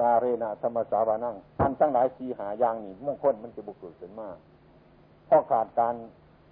[0.00, 4.28] ตาเรนะธรรมสาวานั่งอันทั้งหลายสีหายางนี่มงคลมันจะบุกเกิดขึ้นมา
[5.26, 5.94] เพราะขาดการ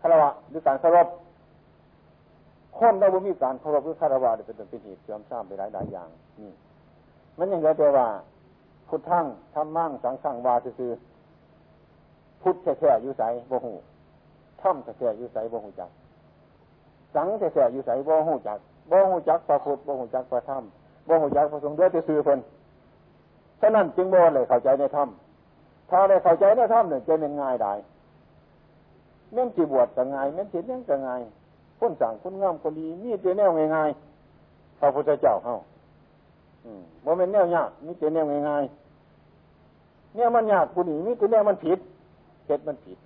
[0.00, 1.08] คารวะหรือการเคารพ
[2.78, 6.08] คนเราบ่มีการเคารพหรือคารวะเป็นเป็นเหตุเสื่อมทราบไปหลายหลายอย่าง
[6.40, 6.52] นี่
[7.38, 8.08] มันยังไงตัวว่า
[8.88, 10.92] พุทธังทำมั่งสังขังวาคือ
[12.42, 13.72] พุทธแท้ๆอยู่ใสบ่หู
[14.60, 15.90] ถ้ำแท้ๆอยู่ใสบ่หูจัก
[17.14, 18.58] สังแท้ๆอยู่ใสบ่หูจัก
[18.90, 20.62] บ่หูจักพระพุทธบ่หูจักพระธรรม
[21.08, 22.38] บ่หูจักพระสงฆ์ด้วยจะซื้อคน
[23.60, 25.08] ฉะนั้นจึงบ่เลยเข้าใจในธรรม
[25.90, 27.72] ถ้าได้เข้าใจในธรรมเนี่ยจะเป็นง่ายได้
[29.32, 31.20] เม่นจีบวชก็ง่ายเม่นจียังก็ง่าย
[31.78, 35.54] คนสั่งคนงามคนดีมีเจแนวง่ายๆพระพุทธเจ้าเฮา
[37.02, 41.78] โมเมนแนวยากมีเจแนวง่ายๆเนี่ยมันยากคุณนีมีเจแนวมันผิด
[42.46, 42.98] เจ็ดมันผิด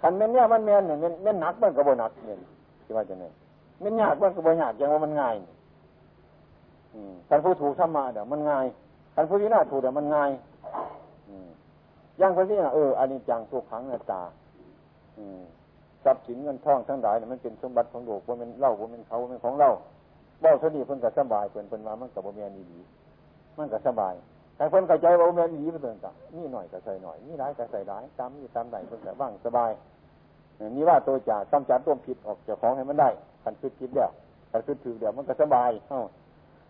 [0.00, 2.38] ขันแม่นเนี่ยมันแม่นเนี่ยแม่นหนักมันก็บ่หนักเนี่ย
[2.84, 3.24] ที่ว่าจะไง
[3.80, 5.34] แม่นยากมันก็บ่ยากอย่างว่ามันง่าย
[7.28, 8.66] ท่านผู้ถูกธรรมะเดี๋ยวมันง่าย
[9.14, 10.30] ท่านผู้ที่น่าถูกเดี๋ยวมันง่าย
[12.18, 14.22] อย่างคนที่เอออันนี้จังทุกขังหน้าตา
[16.04, 19.70] ทรัพย์สินเงินทองทั้งหลายเนี่ยมันเป็นสมบัติของโลกว่ามันเล่าว่ามันเขาว่ามันของเรา
[20.42, 22.80] เล่าสนิทเพิ่นก็สบายเพิ่นเพิ่นมามันกับบ่แม่นดี
[23.58, 24.14] มันก็สบาย
[24.56, 29.70] แต่เพิ่นเข้าใจว่าบ่แม่นดีเพิ่นก็นี่หน่อยก็ใส่หน่อยนี่ร้ายก็ใส่ร้ายตามนี่ตามใดเพิ่นก็บ้างสบาย
[30.76, 33.08] นี่ว่าตัวจ่ากำจัดตัวผิดออกจากของให้มันได้
[33.44, 34.10] ขันคิดผิดแล้ว
[34.50, 36.02] ขันคิดถือเดียวมันก็สบายเอ้า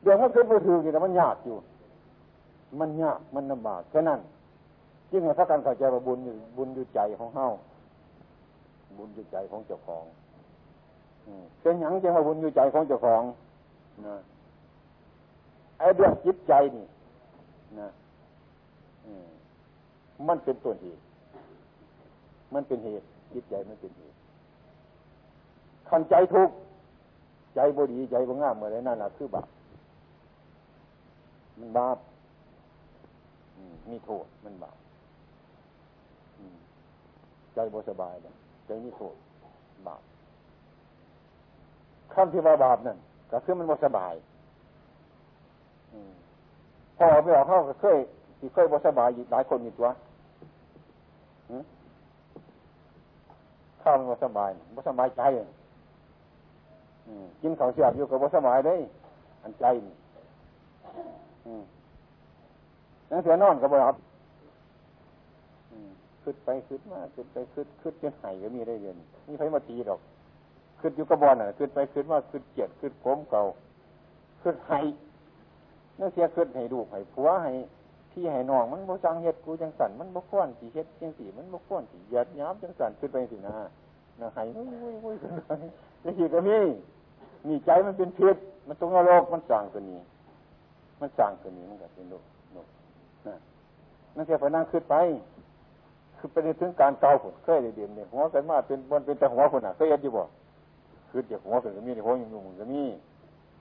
[0.02, 1.56] เดี๋ยวมันขึ้นมือถือนี่แต่มันยากอยู่
[2.80, 4.20] มันยากมันลำบากแค่นั้น
[5.12, 7.46] ยิ่งให้พระการเข้าใจว่าบุญอยู่บุญอยู่ใจของเฮา
[8.96, 10.04] บุญอยู่ใจของเจ้าของ
[11.60, 13.22] เป็นหยังจะมาบุญอยู่ใจของเจ้าของ
[14.06, 14.16] นะ
[15.78, 16.86] ไอ้เรื่องจิตใจนี่
[17.80, 17.88] นะ
[20.28, 21.02] มันเป็นตัวเหตุ
[22.54, 24.16] มันเป็นเหตุจิตใจมันเป็นเหตุ
[25.88, 26.54] ขันใจทุกข์
[27.54, 29.48] ใจบดีใจบ่งามเมื่อไรนั่นแหละคือบาป
[31.58, 31.98] มันบาป
[33.90, 34.76] มีโทษมันบาป
[37.54, 38.34] ใจบ่สบายเลย
[38.70, 39.14] ใจมีโทษ
[39.86, 40.02] บาป
[42.14, 42.98] คำที่ว่าบาปนั่น
[43.30, 44.14] ก็คือมันบ่สบาย
[46.98, 47.98] พอไปออกเข้าก็เคย
[48.38, 49.88] ที่เคยบ่สบายหลายคนมีตัว
[53.82, 55.22] ข้าวมันบ่สบายบ่สบายใจ
[57.42, 58.80] กินข้าวเสียบอยู่กับบ่สบายเลย
[59.42, 59.94] อันใจนี่
[63.10, 63.96] นั่นเสียนอนก็บ่ครับ
[66.30, 70.00] ขึ้นไปขึ้นมาขึ้นไปขึ้นขึ้นจนไห้ก็มีได้เรียนนี่ใครมาตีดอก
[70.80, 73.42] ขึ้นอยู่กระบอนอะขึ้นไปขึ้นมาขึ้นเกียดขึ้นผมเก่า
[74.42, 74.78] ขึ้นไห้
[75.98, 77.52] นั่นเสียขึ้นให้ดูให้ผัวให้
[78.10, 83.54] พี่ให้น้องมันบ่จังเฮ็ดกูจังสันมันบ่ค้อนสีเฮ็ดจังสีมันบ่ค้อนสีหยัดย้ำจังสันขึ้นไปสินะ
[84.20, 85.16] นะไห้โอ้ยโอ้ยโอ้ย
[86.04, 86.58] จังสีก็มี
[87.48, 90.00] มีใจมันเป็นพิษมันตรงนรกมันสั่งตัวนี้
[91.00, 92.68] มันสั่งตัวนี้มันก็เป็นโลกโลก
[93.26, 93.36] นะ
[94.16, 94.94] นั่นแค่พนั่งขึ้นไป
[96.20, 100.22] คือไปถึงการเกาผลเคยเดียนเนี่ยหัวกันมาเป็นบนเป็นแต่หัวคนอะเคยเอ็ดอยู่บ่
[101.10, 102.82] คือเดี๋ยวหัวเป็นก็มีในหัวยังอยู่มันก็มี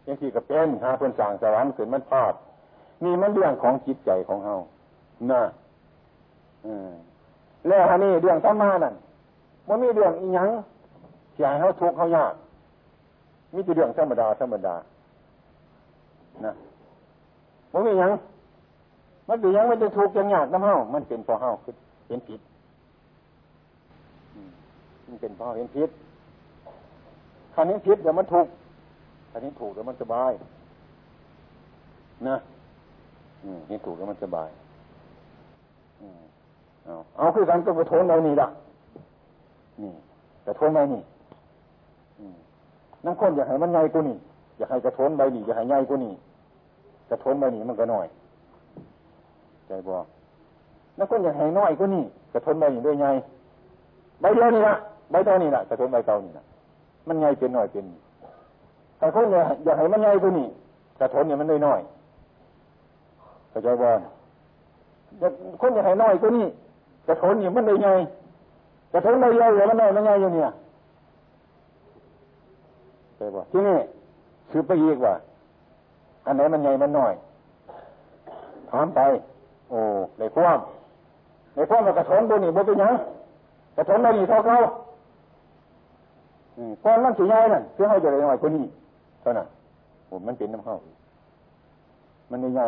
[0.06, 2.34] ยังที่ก็เป็นหาเพื่อนสั่งสวรรค์เกิดมันภาพ
[3.04, 4.56] นี่มันเรื่องของจิตใจของเฮา
[5.32, 5.42] นะ
[6.66, 6.92] อืม
[7.68, 8.96] แล้วฮะนี่เรื่องธรรมานั่น
[9.68, 10.50] มันมีเรื่องอีหยัง
[11.34, 12.34] ที่ให้เฮาทุกข์เฮายาก
[13.54, 14.76] มีแต่เรื่องธรรมดาธรรมดา
[16.46, 16.54] นะ
[17.74, 18.12] มันมีหยัง
[19.28, 21.74] มันเป็นยังไม่ได้ทุกข์ยังยากน้ำเฮามันเป็นพอเฮาคือ
[22.08, 22.40] เห็นผิด
[25.10, 25.90] มันเป็นพ่อเห็นผิด
[27.54, 28.48] คันนี้ผิดเดี๋ยวมันถูก
[29.32, 30.32] คันนี้ถูกเดี๋ยวมันสบาย
[32.28, 32.36] นะ
[33.68, 34.50] เห็นถูกแล้วมันสบาย
[36.86, 38.48] เอาเอาคือกันก็กระทนเรานี่ละ
[39.82, 39.92] นี่
[40.46, 41.02] กระทนไปนี่
[43.06, 44.18] นั่งคนอยากให้มันใหญ่กว่านี่
[44.58, 46.14] อยากให้กระทนใบนี่อยากให้ใหญ่กว่านี่
[47.10, 48.08] กระทนใบนี่มันก็น้อย
[49.68, 50.06] ใจบอก
[50.98, 53.08] นั่งคนอยากให้น้อยกว่านี่กระทนใบนี่ด้วยไง
[54.22, 54.76] ใบเดียวนี่ละ
[55.12, 56.44] ใบเดียวนี่ละกระทนใบเก่านี่ละ
[57.08, 57.86] มันใหญ่เป็นหน้อยเป็น
[58.98, 60.48] แต่คนอยากอยากให้มันใหญ่กว่านี่
[61.00, 61.80] กระทนเนี่ยมันน้อยน้อย
[63.50, 63.90] เข้าใจบ่
[65.62, 66.48] คนอยากให้น้อยกว่านี่
[67.08, 67.90] กระทนเนี่ยมันได้ไง
[68.94, 70.50] กระทนได้เยอะอยู่มันน้อยมันใหญ่อยู่เนี่ย
[73.16, 73.78] เข้าใจบ่ที่นี่
[74.50, 75.14] คือไปอีกว่า
[76.26, 77.14] อันไหนมันใหญ่มันน้อย
[78.72, 79.00] ถามไป
[79.70, 79.80] โอ้
[80.20, 80.58] ในความ
[81.56, 82.94] ในความกระทนตัวนี้บ่เป็นยัง
[83.78, 84.58] กระทนได้นี่เท่าเขา
[86.84, 88.66] ก้อนมันสีใหญ่นั่นเพื่อให้จะได้น้อยกว่านี้
[89.22, 89.48] เท่านั้น
[90.10, 90.76] ผมมันเป็นน้ำเข้า
[92.30, 92.66] มันใหญ่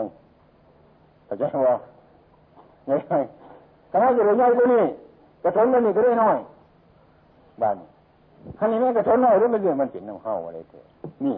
[1.25, 1.75] เข้าใจว่า
[2.85, 3.17] ใหญ่ใหญ่
[3.91, 4.83] ถ้าจะได้ใหญ่กว่านี้
[5.43, 6.37] กระทนมันนี่ก็ได้น้อย
[7.61, 7.75] บ้าน
[8.57, 10.85] คันนี้แม่กระทนน้อยหรือมันเรื่องมันเป็นน้ำเข้าอะไรเถอะ
[11.25, 11.35] นี่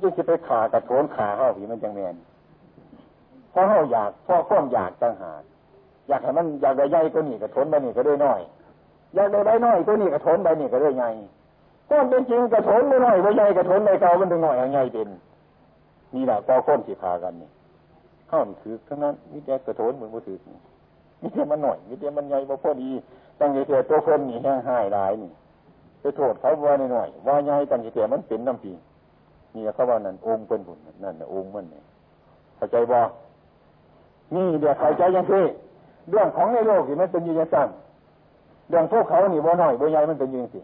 [0.00, 2.14] ยิ่งจะไปขากระทนขาเข้าผีมันจังแมน
[3.50, 5.42] เพราะเขาอยากเพราะความอยากต่างหาก
[6.08, 8.40] อยากให้มันอยากได้ใหญ่กว่านี้กระทนมันนี่ก็ได้น้อย
[9.14, 11.10] อยากได้ใบน้อยตัวนี้กระทนใบนี่ก็ได้ใหญ่
[11.90, 15.08] ก้อนเป็นจริงกระทนไม่น้อยใบใหญ่กระทนใบเก่ามันถึงหน่อยใหญ่เป็น
[16.14, 17.48] นี่แหละก็ค้นสิพากันนี่
[18.28, 20.38] เข้าถือทั้งนั้นมิแต่กระทนเหมือนมือถือ
[21.22, 22.90] มิแต่มันหน่อยมิแต่มันใหญ่บ่พอดี
[23.40, 25.30] ตั้งใจเถอะตัวคนนี่แห้งหายหลายนี่
[26.00, 28.72] ไปโทษเขาว่าหน่อยว่าใหญ่ตั้งใจเถอะมันเป็นน้ำปี
[29.54, 31.84] นี่เขาว่านั่นองค์เป็นบุญนั่นองค์มันเนี่ย
[32.56, 32.98] เข้าใจบ่
[34.34, 35.44] นี่เดี๋ยวเข้าใจยังที่
[36.10, 37.68] เรื่องของในโลกที่มันเป็นอย่างนั้น
[38.68, 40.60] เรื่องพวกเขานี่บ่น้อยบ่ใหญ่มันเป็นยังสิ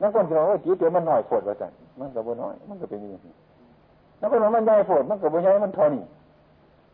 [0.00, 3.30] นักคนที่ว่าจีเตียมันน้อยโผดว่าจันมันก็บ่น้อย มันก็เป็นยังสิ
[4.20, 6.02] นักคนว่ามันใหญ่โผดมันก็บ่ใหญ่มันทอนี่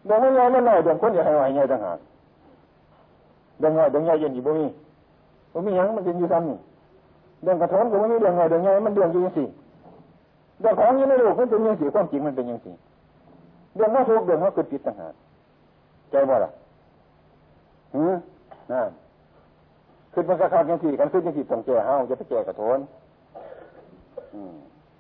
[0.07, 1.99] เรื่องมันใหญ่มันน้อยเรื่องคนอยากให้หน่อยใหญ่ต่างหาก
[3.59, 4.67] เรื่องน้อยเรื่องใหญ่ยังอยู่บ่มี
[5.53, 6.59] บ่มียังมันเป็นอยู่ซ้ำนี่
[7.43, 9.45] เรื่องกระทนก็บ่มีเรื่องน้อยเรื่องใหญ่มันเรื่องอยู่ยังสิ
[10.61, 12.73] เรื่องของยี่ในโลกมันเป็นยังสิความจริงมันเป็นยังสิ
[13.77, 15.15] เรื่องว่าทุกเรื่องว่าเกิดผิดต่างหาก
[16.11, 16.51] ใจบ่ล่ะ
[17.95, 18.15] หืม
[18.71, 18.91] นั่น
[20.13, 22.79] ขึ้นมันก็ขาดยังสี่กันขึ้นยังสี่ต้องแก่เฮาจะไปแก่กระโทน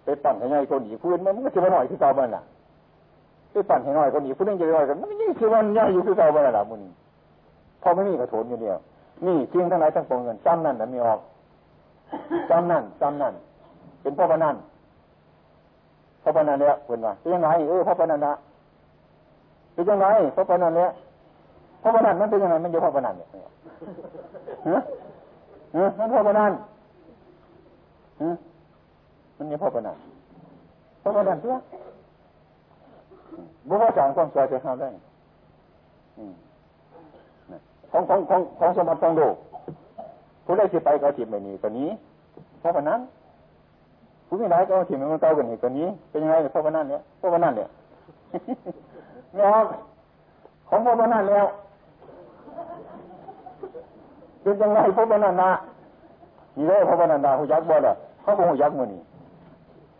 [0.04, 2.42] ไปปั่นให้ง่ายคนหนีพื้นมันมันก็จะมาหน่อยที่เก่าบ้านล่ะ
[3.52, 6.80] ไปปั่นให้น้อยคนหนีพื้นยังจะน้อยกันมันยิ่งคือมันง่ายอยู่คือเก่าบ้านล่ะมุน
[7.82, 8.76] พอไม่มีกระโถนอยู่เดียว
[9.26, 11.20] นี่จริงทั้งหลายทั้งปวงเงินจำนั่นนะมีออก
[12.50, 13.34] จำนั่นจำนั่น
[14.02, 14.56] เป็นพ่อพนัน
[16.22, 18.32] พ่อพนันเนี่ยเป็นว่าเป็นยังไงเออพ่อพนันนะ
[19.74, 20.90] เป็นยังไงพ่อพนันเนี่ย
[21.82, 23.28] พ่อพนันมันเป็นยังไงมันอยู่พ่อพนันเนี่ย
[25.76, 26.52] ฮะฮะมันพ่อพนัน
[28.22, 28.30] ฮะ
[29.36, 29.96] มันนี่พ่อพนัน
[31.02, 31.54] พ่อพนันเพื่อ
[33.68, 34.88] บุคคลสารความสวยจะทำได้
[37.90, 39.34] ของของของของสมบัติของโลก
[40.44, 41.88] ผู้ได้สิไปก็ถิบไม่นีตัวนี้
[42.62, 43.00] พ่อพนัน
[44.26, 47.68] ผู้ไม่ได้ก็ถิบมันเต้ากันนี่ตัวนี้ เป็นยังไงพ่อพนันเนี่ยพ่อพนันเนี่ย
[49.34, 49.46] เนี่ย
[50.68, 51.46] ของพ่อพนันแล้ว
[54.42, 55.48] เป็นยังไงพระบรรณา
[56.56, 59.00] นี่เลยพระบรรณาหูยักษ์บ่ล่ะเขาคงหูยักษ์มือนี่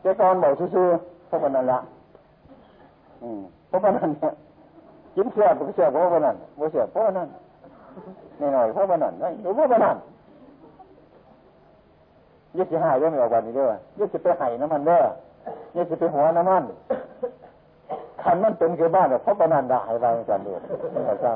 [0.01, 0.87] เจ้าตอนบอกซื่อ
[1.29, 1.77] พระบรรณา
[3.23, 4.33] อืมพระบรรณาเนี่ย
[5.15, 7.23] กินเสียบก็เสียบพระบรรณาบ่เสียบพระบรรณา
[8.39, 9.91] หน่อยพระบรรณาได้หรือพบรรณา
[12.57, 15.01] ยึดจะหายได้ไม่ออกวันนี้เด้อยึดจะไปหายน้ำมันเด้อ
[15.75, 16.63] นี่จะไปหัวน้ำมัน
[18.23, 20.61] ขันมันเป็นคือบ้านเนี่ยเพราะปนันดาหายไปกันด้วย
[20.93, 21.33] ไม่ใช่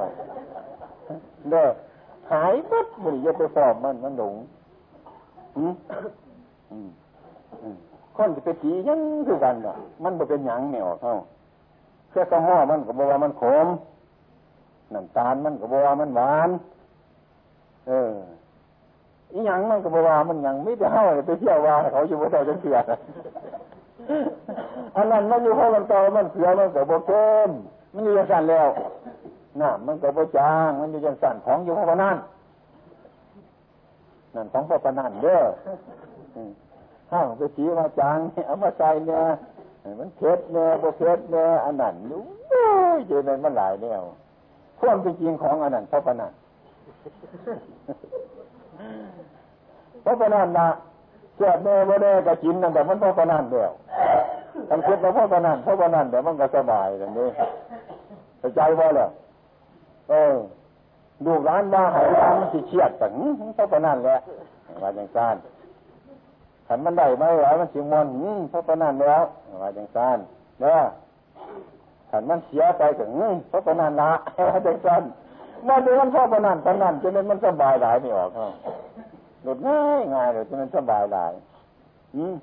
[1.51, 1.67] เด้อ
[2.32, 4.34] หายปั๊บมันจะไปฟอมมันมันหลง
[5.56, 5.74] อืม
[6.70, 6.88] อืม
[7.62, 7.76] อืม
[8.16, 11.12] คนจะไปผียังคือกันเนาะมันบ่เป็นหยังเนี่ยออกเขา
[12.10, 13.66] เพื่อกระห้อมันก็บอกว่ามันขม
[14.94, 16.50] น้ำตาลมันก็บอกว่ามันหวาน
[17.88, 18.12] เออ
[19.32, 22.76] อีหยังมันก็บอกว่ามันหยังไม่ได้เฮาไปเที่ยวว่าเขาอยู่บ่ได้จะเสีย
[24.96, 27.50] อันนั้นมันอยู่ข้างมันโตมันเสือมันก็บ่เข้ม
[27.94, 28.68] มันอยู่ยังสั่นแล้ว
[29.61, 32.17] น้ำมันก็บ่จาง มันอยู่ยังสั่นของอยู่ข้างนั้น
[34.35, 35.40] นั่นของพ่อปนันเด้อ
[37.11, 39.23] ข้าวไปสีมาจางเอามาใส่เนี่ย
[39.99, 42.23] มันเผ็ดเนี่ยบ่เผ็ดเนี่ยอันนั้นอยู่
[43.09, 44.03] เจอในมันหลายแนว
[44.81, 46.33] ความเป็นจริงของอันนั้นพ่อปนัน
[50.05, 50.69] พ่อปนันนะ
[51.37, 53.73] เจ็บแน่บ่แน่ก็กินนั่นแต่มันพ่อปนันเดียว
[54.69, 57.29] ทำคิดว่าพ่อปนันพ่อปนันแต่มันก็สบายอย่างนี้
[58.38, 59.09] เข้าใจว่าเลย
[60.11, 60.35] เออ
[61.25, 63.07] ดูร้านว่าหายร้านมันสิเครียดแต่
[63.57, 64.19] พ่อปนันแหละ
[64.83, 65.37] ว่าอย่างนั้น
[66.67, 68.07] ขันมันได้ไหม่ไหวมันสิมวน
[68.51, 69.23] เพราปนันแล้ว
[69.62, 70.19] ว่าอย่างนั้น
[70.61, 70.83] เนาะ
[72.11, 73.11] ขันมันเสียไปถึง
[73.49, 75.03] เพราปนันละว่าอย่างนั้น
[75.69, 78.31] มันดูมันเพราะปนันปนันจะเป็นมันสบายหลายนี่ออก
[79.43, 81.33] หลุดง่ายง่ายเลยจะมันสบายหลาย
[82.17, 82.35] อืม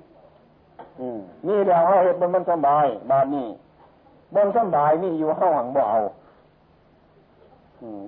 [1.00, 3.46] อืมนี่เดี๋ยวเอาเหตุมันมันสบายบานนี้
[4.34, 6.00] บนสบายนี่อยู่ห้าหังบ่เอา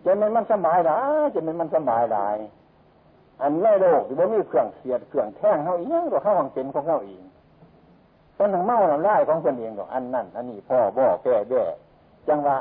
[0.05, 2.37] จะเป็นมันสบายหลายจะเป็นมันสบายหลาย
[3.43, 7.23] อันไม่โลกที่ว่ามีเครื่องเสียดเครื่องแท่งเขาอีกอย่างตัวเข้าหังเป็นของเขาเอง
[8.39, 11.63] ต้นทางเมาลำไล่ของคนเองดอกอันนั่นอันนี้พ่อบ่อแก่แย่
[12.29, 12.57] จังว่า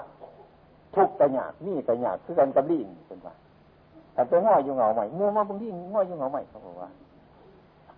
[0.96, 3.34] ทุกกระหยาดนี่กระหยาดคือกันกับลิงเป็นว่า
[4.14, 6.90] แต่ตัวง่อยอยู่เงาใหม่งูมาบางทีง่อยอยู่เงาใหม่เขาบอกว่า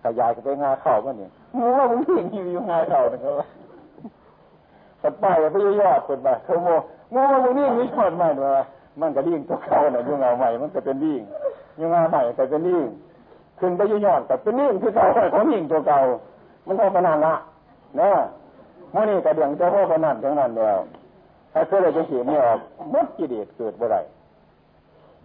[0.03, 3.47] ขยายก็ไปงาเข่าก็เนี่ยงูมาบางทีอยู่อยู่งาเข่านะครับว่า
[5.01, 6.69] สัตว์ป่าไปยอดเป็นว่าเขาโม
[7.13, 8.65] งูมาบางทีมีชอดใหม่ว่า
[8.99, 11.21] มันก็ลิงตัวเขาเนี่ยยู่งเงาใหม่มันก็เป็นลิง
[11.79, 12.85] ยังงาใหม่แต่เป็นนิ่ง
[13.59, 15.99] ขึ้นไปยุ่ยอดแต่เป็นนิ่งคือเก่าของนิ่งตัวเก่า
[16.67, 17.35] มันก็ขนาดละ
[17.99, 18.09] นะ
[18.91, 20.79] เมื่อนี้กระเดียงจะพ่อขนาดทั้งนั้นแล้ว
[21.53, 22.59] ถ้าเกิดอะไรจะเสียไม่ออก
[22.93, 24.01] มดกิเลสเกิดบ่ได้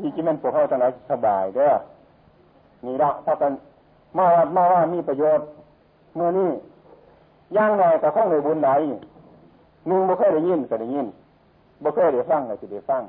[0.01, 1.73] นี่จิมันพวกเขาทั้งหลายสบายเด้อ
[2.85, 3.53] นี่ละถ้ากัน
[4.17, 5.47] มาว่ามาว่ามีประโยชน์
[6.17, 6.51] เมื่อนี้
[7.57, 8.71] ย่างหน่อยแต่ข้องในบุญไหน
[9.89, 11.07] มึงบ่เคยได้ยินก็ได้ยิน
[11.83, 13.03] บ่เคยได้ฟังก็จะได้ฟัง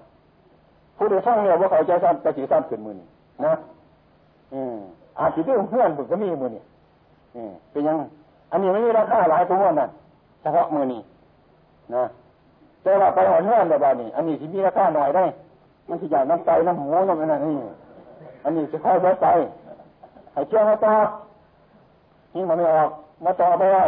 [0.97, 3.07] ผู้ใดฟังเนี่ยว่าเขาใจสั้นกระสีสั้นขึ้นมือนี่
[3.45, 3.53] นะ
[4.53, 4.75] อืม
[5.19, 6.63] อาจจะด้วยเพื่อนบุกก็มีมือนี่
[7.35, 7.95] อืมเป็นยัง
[8.51, 9.89] อันนี้ไม่มีราคาหลายตัวนั่น
[10.41, 11.01] เฉพาะมือนี่
[11.95, 12.03] นะ
[12.83, 15.23] แต่ว่าไปหอนเพื่อนแบบนี้ อันนี้ที่มีราคาหน่อยได้
[15.87, 17.55] มันที่ใหญ่น้ำใจน้ำหูน้ำอะไรนี่
[18.43, 19.27] อันนี้จะค่อยลดไป
[20.33, 20.93] ให้เชื่อมาต่อ
[22.35, 22.89] นี่มันไม่ออก
[23.25, 23.85] มาต่อไปได้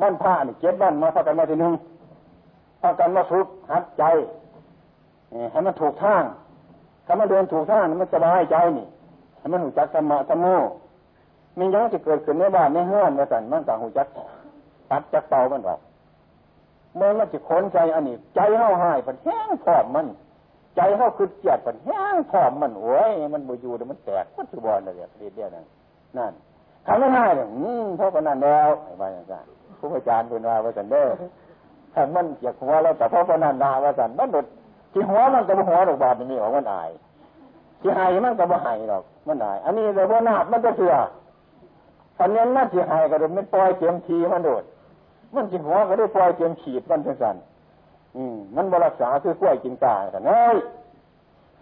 [0.00, 1.72] มันผ้านี่เจ็ดบ้านมาพักกันมาทีหนึ่ง
[2.82, 4.04] พักกันมาฝึกหัดใจ
[5.52, 6.22] ให้มันถูกทาง
[7.06, 8.86] ถ้ามันเดินถูกทางมันสบายใจนี่
[9.38, 10.46] ให้มันหูจักธรรมะธรรมโม
[11.58, 14.06] มียังจะเกิดขึ้นในบ้านในเฮือนในสันมันต่างหูจัก
[14.90, 15.80] ตัดจักเตามันออก
[16.96, 20.06] เมื่อมันจะค้นใจอันนี้ ใจเข้าหายมันแห้งผอมมัน
[20.76, 25.66] ใจเข้าคือเจียดมันแห้งผอมมันโอ้ยมันบูยูแต่มันแตกมันสุบอลเลยเรียเดียวนั่น
[26.16, 26.32] นั่น
[26.86, 28.68] ทำไม่ได้เลยอืมเพราะปนันแล้ว
[28.98, 29.46] ไว่าอย่างนั้น
[29.78, 31.06] ผู้อาจารย์เป็นว่าว่าสันเด้อ
[31.94, 34.46] ถ้ามันอยากหัวเราแต่เพราะปนันดาว่าสันมันหลุด
[34.96, 36.90] ที่หัวมันก็บ่หัวดอกบาดนี่ออกมันอาย
[37.80, 40.94] ที่หายมันก็บ่หายหรอกมันอาย อันนี้เลยว่านาบมันก็เสือ
[42.18, 44.64] ตอนนี้น่าที่หายก็โดนมันปล่อยเข็มทีมันโดด
[45.34, 47.36] มันที่หัวก็ได้ปล่อยเข็มฉีดมันเป็นสัน
[48.16, 50.56] อืมมันบรักษาคือกล้วยกินตากันเฮ้ย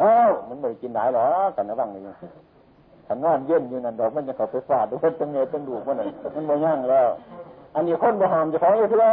[0.01, 0.15] เอ้า
[0.49, 2.03] มันไม่กินไหนหรอกันนะบ้างนี่
[3.07, 7.09] ขันว่านเย็นอยู่นั่นดอกมันจะเข้าไปฟาดด้วยตั้งเงยตั้งดูมันนั่นมันบ่ย่างแล้ว
[7.75, 9.05] อันนี้คนบ่หามจะของอยู่เพื่อ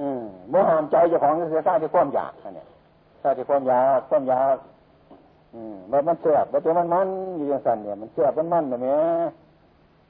[0.00, 2.66] อืมโมหามใจเจ้าของเสียสร้างที่ความอยากเนี่ย
[3.22, 4.56] สร้างที่ความอยากความอยาก
[5.54, 7.08] อืมแบบมันแซ่บแบบมันมัน
[7.38, 8.96] อยู่อย่างสันเนี่ยมันแซ่บมันมันเนี่ยแม่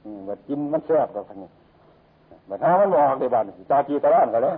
[0.03, 1.49] อืมแบบกินมันแซ่บกับคนนี้
[2.47, 4.55] แบบถ้ามันบอกในบ้านตาจีตะล่านกันแล้ว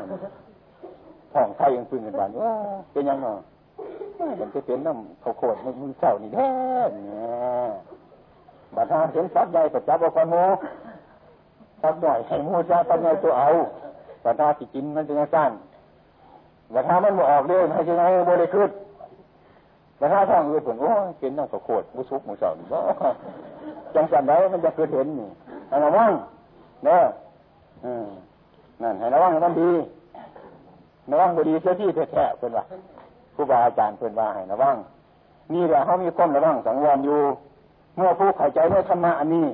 [1.33, 2.53] ท้องไข่ยังพึ่งกันบ้านว่า
[2.91, 3.27] เป็นยังไง
[4.39, 6.49] มันจะเป็นน้ำข้าวโพดมันมือเจ้านี่แน่
[6.93, 7.03] เนี่
[7.67, 7.71] ย
[8.75, 10.35] บัดถ้าเห็นสัตว์ใหญ่ก็จับเอาคนโม
[11.81, 13.47] สัตว์ใหญ่อยให้มูจ้าสัตว์ใหญ่ตัวเอา
[14.23, 15.51] ว่าถ้าสิกินมันจะสั้น
[16.73, 18.69] ว่ถ้ามันบ่ออกเรื่องให้ยังไงบ่ได้ขึ้น
[19.99, 22.79] ว่ถ้าท้องอืดผมโอ้กินน้ำกระโคดมุสุกมุสาวบ่
[23.95, 25.29] จังสันได้มันจะเกิดเห็นนี่
[25.69, 26.11] ให้ระวัง
[26.85, 27.03] เนาะ
[28.81, 29.71] นั่นให้ระวังให้มันดี
[31.11, 32.63] ระวังบดีเสียที่แท้ๆเป็นว่า
[33.35, 34.75] ครูบาอาจารย์เป็นว่าให้ระวัง
[35.53, 37.19] นี่แหละเขามีความระวังสังวรอยู่
[37.95, 39.47] เมื่อผู้เข้าใจในธรรมะอันนี้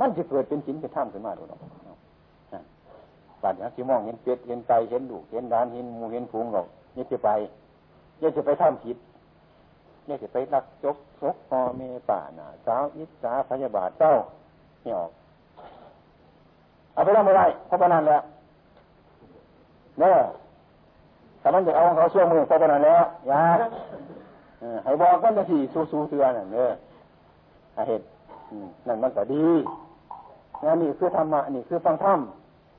[0.00, 1.58] มันจะเกิดเป็นสินเป็นถ้ำขึ้นมาดูนะ
[3.44, 7.30] บาดนี้ที่มองเห็นเป็ดเห็นไก่เห็นลูกเห็นร้านเห็นมูเห็นฝูงหรอกนี่จะไป
[8.20, 8.96] นี่จะไปทำผิด
[10.08, 14.12] นี่จะไปรักจกซกพอเมป่าหนาสาวอิสาพยาบาทเจ้า
[14.84, 15.10] นี่ออก
[16.92, 18.22] เอาไปทำอะไรเพราะปนันแล้ว
[19.98, 20.16] เนี่ย
[21.40, 23.42] แต่มันจะเอาเขาช่วงมือเพราะปนันแล้วยา
[24.84, 26.70] ให้บอกว่าจะสี่สู้สู้เตือนเนี่ย
[27.88, 28.04] เหตุ
[28.86, 29.46] นั่นมันก็ดี
[30.82, 32.18] นี่คือธรรมะนี่คือฟังธรรม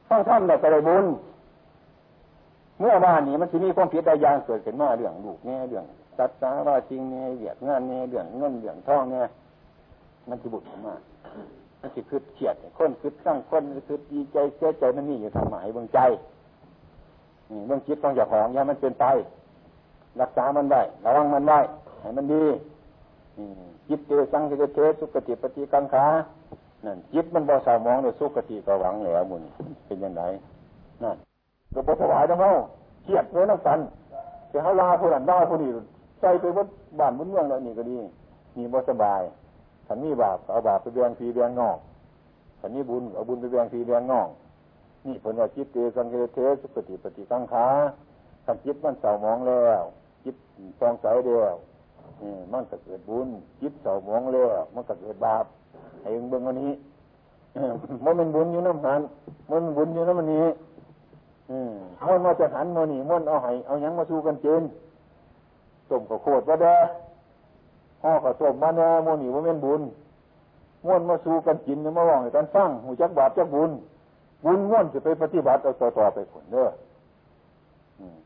[0.10, 1.06] ฟังธรรมแบบไปได้บุญ
[2.80, 5.86] เมื่อวานนี้มันจะมีความผิดใดอย่างเกิดขึ้นมาเรื่องลูกเนี่ยเรื่อง
[6.18, 9.26] ตัดสาว่าจริงเนี่ยเหยียดงานเนี่ยเรื่องเงินเรื่องทองเนี่ย
[10.30, 10.96] มันจะบุญมา
[11.82, 16.00] มันจะคืดเฉียดคนคืดตั้งคนคืดดีใจเสียใจมันนี่อยู่ทำหมายเบื้องใจ
[17.68, 19.06] เบื้องจิตต้องอย่าของอย่ามันเป็นไป
[20.22, 21.60] รักษามันได้ระวังมันได้
[22.02, 22.44] ให้มันดี
[23.88, 26.06] จิตเตสังเกเทสุกติปฏิกังขา
[26.86, 29.44] นั่นจิตมันบ่สามองในสุกติก็หวังแล้วมุน
[29.88, 30.24] เป็นยังไง
[31.04, 31.18] นั่น
[31.74, 32.52] ก็บ่ถวายทั้งเขา
[33.04, 33.80] เกียดเลยน้ำกัน
[34.50, 35.70] แต่เขาลาผู้นั้นลาผู้นี้
[36.22, 36.68] ใจไปวัด
[37.00, 37.98] บ้านบนเมืองแล้วนี่ก็ดี
[38.58, 39.22] มีบ่สบาย
[39.88, 41.78] ขันมีบาปเอาบาปไปเบียงฟีเบียงนอก
[42.60, 44.30] ขันมีบุญเอาบุญไปเบียงฟีเบียงนอก
[45.06, 47.68] นี่ผลว่าจิตเตสังเกตเทสุกติปฏิกังขา
[48.46, 49.84] ขันจิตมันเศร้ามองแล้ว
[50.24, 50.36] จิต
[50.80, 51.56] ฟองใสเดียว
[52.52, 53.28] มันก็เกิดบุญ
[53.62, 55.46] จิตเศร้ามองแล้วมันก็เกิดบาป
[56.06, 56.72] ให้เบิ่งวันนี้
[58.06, 59.02] มันเป็นบุญอยู่น้ำหัน
[59.50, 60.46] มันบุญอยู่น้ำมันนี้
[62.08, 64.64] มันมาจะหันมาหนีมันเอาไห้เอายังมาสู้กันเจน
[65.90, 66.78] ต้มข้าวโคตรว่าเด้อ
[68.04, 69.82] ห่อข้าวต้มมาเน่มันหนีว่าเป็นบุญ
[70.88, 73.72] มันมาสู้กันกินมาว่องกันฟังหูจักบาปจักบุญ
[74.46, 76.68] บุญมันจะไปปฏิบัติเอาต่อต่อไปผลเด้อ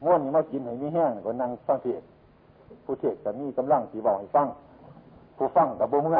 [0.03, 2.01] ม้วนนี่มากินให้มีแห้งก็นั่งฟังเทศ
[2.85, 4.47] ผู้เทศแต่มีกำลังสีบอกให้ฟัง
[5.37, 6.19] ผู้ฟังกับบ่มือไง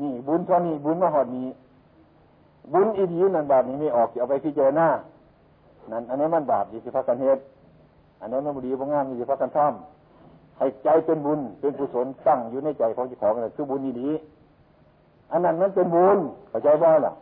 [0.00, 1.48] นี่ บุญเท่านี้บุญมหอดนี้
[2.72, 4.88] บุญอีดีนั่นบาปนี้ไม่ออกเอาไปพิจารณา
[5.90, 7.40] นั่นอันนี้มันบาปยี่สิพักกันเหตุ
[8.20, 9.74] อันนี้มันบุดีบ่งามยี่สิพักกันท่อม
[10.58, 14.10] ให้ใจเป็นบุญเป็นกุศลตั้งอยู่ในใจของเจ้าของนั่นคือบุญอีดี
[15.30, 17.12] อันนั้นมันเป็นบุญเข้าใจบ่ล่ะ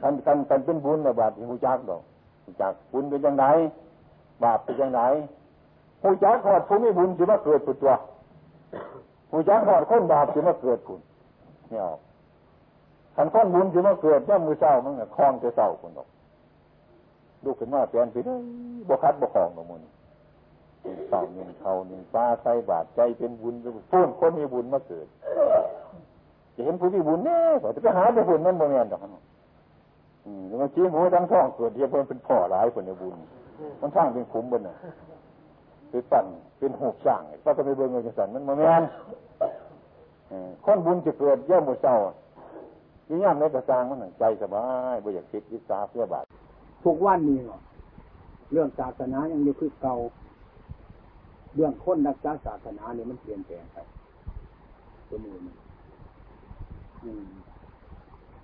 [0.00, 2.02] ท่านท่านท่านเป็นบุญแต่บาปที่หูจักดอก
[2.44, 3.44] หูจักบุญเป็นยังไง
[4.44, 5.00] บาปเป็นยังไง
[6.02, 7.92] หูจักขอดผู้มีบุญจะมาเกิดตัว
[9.32, 11.00] หูจักขอดคนบาปจะมาเกิดคุณ
[11.70, 11.98] เนี่ยออก
[13.16, 16.08] ขันข้อนบุญจะมาเกิดย่อมือเศร้ามันคลองจะเศร้าคุณดอก
[17.44, 18.34] ลูกขึ้นมาเปลี่ยนไปได้
[18.88, 19.80] บกคัดบกของของมัน
[21.08, 23.54] เศร้าเงินเขาหนึ่งฟ้าใส่บาดใจเป็นบุญ
[23.90, 25.06] พูนคนมีบุญมาเกิด
[26.54, 29.00] จะเห็นผู้มีบุญแน่ก็จะไปหาแต่บุญนั่นโมเมนต์ดอก
[30.26, 33.16] อืมมันชี้หมูทั้งท้องเกิดเทียบเพิ่นเป็นพ่อหลายคนในบุญ
[33.80, 34.76] มันทั้งเป็นขุมบนน่ะ
[35.90, 36.26] เป็นปั่น
[36.58, 38.88] เป็นหูกสั่งก็จะไปเบิ่งเงินสันมันโมเมนต์
[40.64, 41.96] คนบุญจะเกิดย่อมมือเศร้า
[43.08, 46.24] ยิ่งย่ำในกระซังมันใจสบายบ่อยากคิดวิสาเพื่อบาท
[46.84, 47.38] ทุกวันนี้
[48.52, 49.96] เรื่องศาสนายังอยู่คือเก่า
[51.54, 53.78] เรื่องคนรักษาศาสนาเนี่ยมันเปลี่ยนแปลงไป
[55.08, 55.34] ตัวนี้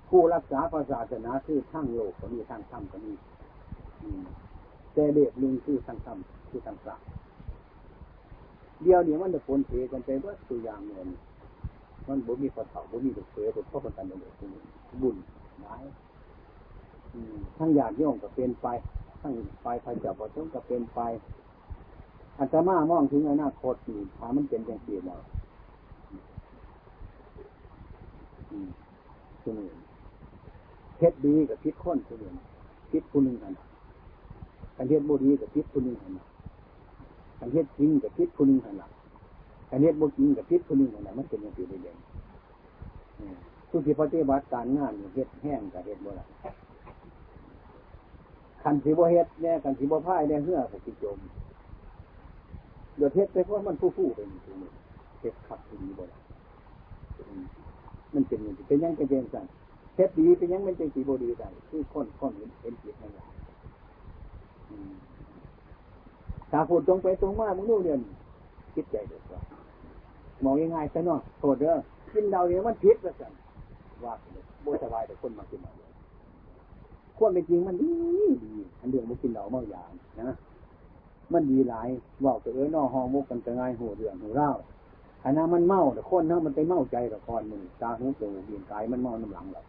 [0.08, 3.12] ผู้รักษาศาสนาคือทั้งโลกก็มีทั้งธรรมก็มี
[4.94, 7.00] แต่เด็กหนึ่งคือทั้งธรรมคือทั้งศาส
[8.82, 11.08] เดียวเนี้มันจะผลเทกันไปว่าตัวอย่างเงิน
[12.10, 14.34] มันบ่มีคนเฒ่าบ่มีเด็กเสือเป็นพ่อคนกันเด็ก
[15.02, 15.16] บุญ
[15.62, 15.82] หลาย
[17.56, 18.66] ทั้งญาติโยมก็เป็นไป
[19.20, 21.00] ทั้งไปพระเจ้าประสงค์ก็เป็นไป
[22.38, 25.20] อาตมามองถึงอนาคตนี่ถามันเป็นอย่างสี่แล้ว
[29.42, 29.68] คือหนึ่ง
[30.96, 32.34] เพชรดีกับพิษข้นคือหนึ่ง
[32.90, 33.54] พิษคุณหนึ่งอัน
[34.76, 36.12] กันเทศบุรีกับพิษคุณหนึ่งอัน
[37.38, 38.99] กันเทศจริงกับพิษคุณหนึ่งอันกั
[39.70, 41.96] อันเทศบุจริงกับพิษคุณหนึ่งอันมันเป็นอย่างสี่เด่น
[43.70, 46.30] ทุกที่ปฏิบัติการงานเฮ็ดแห้งกับเฮ็ดโบราณ
[48.62, 51.18] ขันสีบเฮ็ดแน่ขันสีบพ่ายแน่เหื่อสิจม
[52.96, 54.70] เดือดเฮ็ดไปเพราะมันผู้ผู้เป็นตัวนี้
[55.20, 56.18] เฮ็ดขับดีบ่ได้
[58.14, 59.46] มันเป็นอย่างเป็นยังเป็นเป็นสั่น
[59.96, 63.26] เฮ็ดดีเป็นยังมันเป็นสีบดีได้คือคนคนเห็นเห็นจิตนั่นแหละ
[66.50, 68.00] ถ้าพูดตรงไปตรงมามึงรู้เรียน
[68.74, 69.59] คิดใจเดือดร้อน
[70.44, 71.74] มองยังไงซะเนาะโทษเด้อ
[72.12, 73.32] กินเราเนี่ยมันพิษล้วสั่น
[74.04, 74.12] ว่า
[74.62, 75.72] โบสบายแต่คนมากินเรา
[77.18, 77.90] ความเป็นจริงมันดี
[78.44, 79.84] ดีอันเรื่องมันกินเหล้าเมายา
[80.22, 80.36] นะ
[81.32, 81.88] มันดีหลาย
[82.24, 84.50] บอกตัวเอ้ยนอหอมุกกันจะง่ายหัวเรื่องหัวเล่า
[85.22, 89.62] ขณะมันเมาแต่คนนั้นมันไปเมาใจละครมึงตาหูจมูกเบี่ยงกายมันเมาน้ำหลังเรา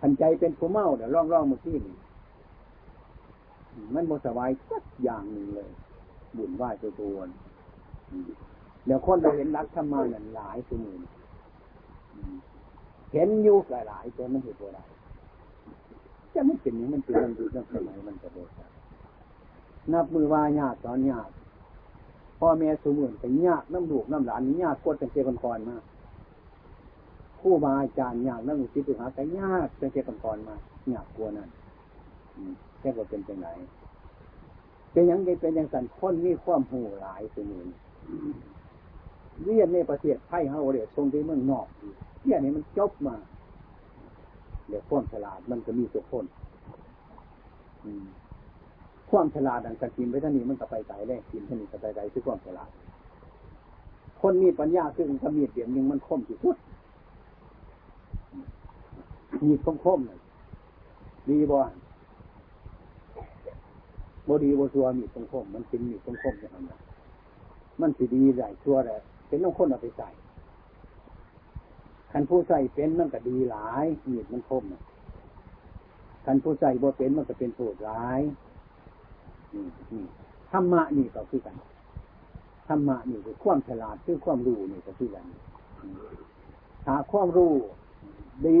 [0.00, 1.96] ทันใจเป็นผู้เมาเดี๋ยวร่องร่องมาที่นี่
[3.94, 5.70] มันโมสบายสักอย่างหนึ่งเลย
[6.36, 7.16] บุญไหว้ตัวตัว
[8.86, 11.00] เดี๋ยวคนเราเห็นรักธรรมานั่นหลายสมุน
[13.12, 14.78] เห็นอยู่หลายๆตัวมันเห็นตัวใด
[16.34, 18.44] จะไม่เป็นอย่างมันเป็นมันดูเรื่องสมัยมันจะเด็
[19.92, 21.30] นับมือว่ายากสอนยาก
[22.38, 25.76] พ่อแม่สมุนไปยากน้ำลูกน้ำหลานยากกดเป็นเจ้าก่อนมา
[27.40, 30.56] ผู้บาอาจารย์ยากน้ำลูกศิษย์หาแต่ยากเป็นเจ้าก่อนมา
[30.92, 31.48] ยากกลัวนั่น
[32.80, 33.48] แค่ก็เป็นจังไหน
[34.92, 37.66] เป็นยังไงเป็นยังสันคนมีความหูหลายสมุน
[39.44, 41.66] เรียนในประเทศไทยเฮาเรียกทรงที่เมืองนอก
[42.22, 43.16] เรียนนี้มันจบมา
[44.68, 46.26] เดี๋ยวความฉลาดมันจะมีตัวคน
[49.10, 52.70] ความฉลาดดังการกินไปท่านี้มันก็ไปไกลได้กินท่านี้ก็ไปไกลคือความฉลาด
[54.20, 56.56] คนมีปัญญาซึ่งถ้ามีเดียมยังมันคมที่สุด
[59.48, 60.18] มีคมคมเลย
[61.28, 61.58] ดีบ่
[64.28, 66.64] บดีบชัวมีคมคมมันเป็นมีคมคมอย่างนั้น
[67.80, 68.98] มันสิดีใหญ่ชัวแหละ
[69.32, 70.08] เป็นต้องคนเอาไปใส่
[72.12, 74.64] คันผู้ใส่เป็นมันก็ดีหลายมีดมันคม
[76.24, 78.20] คันผู้ใส่บ่เป็นมันก็เป็นโทษร้าย
[80.50, 81.54] ธรรมะนี่ก็คือกัน
[82.68, 85.24] ธรรมะนี่คือความฉลาดคือความรู้นี่ก็คือกัน
[86.84, 87.52] ถ้าความรู้
[88.46, 88.60] ดี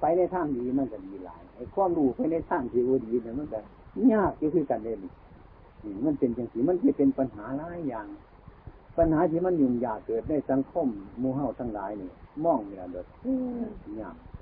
[0.00, 3.60] ไปในทางดีมันจะดีหลายไอ้ความรู้ไปในทางที่ว่าดีเนี่ยมันจะ
[4.12, 4.96] ยากก็คือกันเลย
[6.06, 8.06] มันเป็นอย่างสีมันจะเป็นปัญหาหลายอย่าง
[8.96, 10.88] ปัญหาที่มันยุ่งยากเกิดในสังคม
[11.22, 12.10] มูเฮาทั้งหลายนี่
[12.44, 13.06] มองเนี่ยเด็ด
[14.00, 14.40] ยากโอ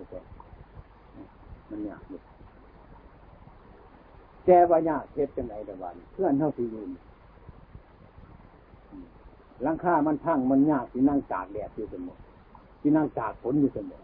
[1.70, 2.22] มันยากเลย
[4.44, 6.90] แกว่ายากเทศจังไหนแต่วันเพื่อนเท่าที่ยืน
[9.66, 12.18] ลังค่ามันพังมันยากที่นั่งจากแดดอยู่เสมอ
[12.80, 14.02] ที่นั่งจากฝนอยู่เสมอ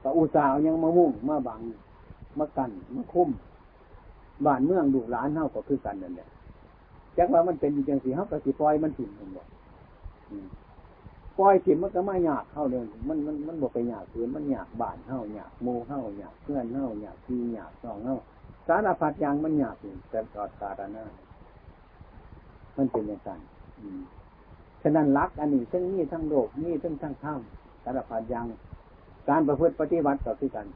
[0.00, 1.60] แต่อุตส่าห์ยังมามุ่งมาบัง
[2.38, 3.30] มากันมาคุ้ม
[4.46, 6.28] บ้านเมืองดูร้านเท่าก็คือกันนั่นแหละ
[7.18, 9.46] จักว่ามันเป็นจังสีเท่ากับสีปล่อยมันถิ่นมันบอก
[11.38, 18.18] ปล่อยถิ่นมันก็ไม่ยากเข้าเลยมันมันมันบอกไปยากคือมันยากบ้านเท่ายากโมเท่ายากเพื่อนเท่ายากพี่ยากสองเท่า
[18.68, 21.04] สารพัดอย่างมันยากอยู่แต่กอดสารนา
[22.76, 23.30] มันเป็นอย่างไร
[24.82, 27.40] ฉะนั้นรักอันนี้ทั้งนี้ทั้งโลกนี่ทั้งทั้งท่าม
[27.84, 28.44] สารพัดอย่าง
[29.28, 30.66] การประพฤติปฏิบัติต่อที่กัน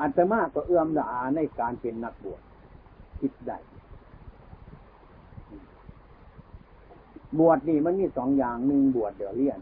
[0.00, 2.40] อัตมาก็เอื้อมละอาในการเป็นนักบวช
[3.20, 3.58] คิดได้
[7.38, 9.60] บวชนี่มันมีสองอย่างหนึ่งบวชเดี๋ยวเรียน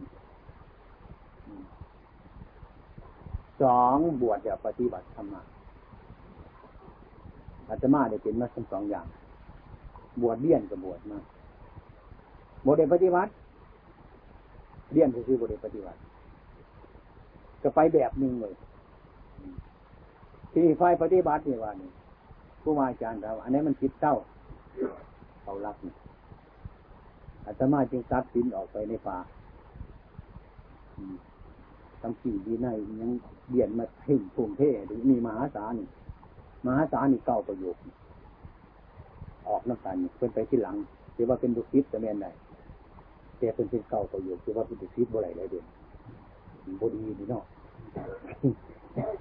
[3.63, 5.43] สองบวชเดี๋ยวปฏิบัติธรรมะ
[7.69, 9.07] อาตมาได้เป็นมาทั้งสองอย่าง
[10.23, 11.19] บวชเลี้ยนกับบวชมา
[12.65, 13.31] บวชเดปฏิบัติ
[14.93, 15.99] เลี้ยนก็คือบวชเดปฏิบัติ
[17.63, 18.55] ก็ไปแบบหนึ่งเลย
[20.53, 21.91] ที่ไฟปฏิบัตินี่ว่านี่
[22.63, 24.15] ผู้มาอาจารย์เราอันนี้มันคิดเต้า
[25.43, 25.95] เขารักนี่
[27.47, 29.19] อาตมาจึงตัดสินออกไปในป่า
[32.01, 32.67] ทำสี่ดีใน
[33.01, 33.11] ยัง
[33.49, 35.73] เบียนมาถึงภูมิเทศมีมหาศาล
[36.67, 37.77] มหาศาลนี่เก้าประโยค
[39.49, 40.77] ออกน้ำตาลเป็นไปที่หลัง
[41.15, 42.31] ถือว่าเป็นดุสิตจะแม่นได้
[43.39, 45.65] แต่เป็นเป็นเก้าประโยคถือว่าเป็นดุสิตบ่ไรเลยเด่น
[46.81, 47.45] บดีดีเนาะ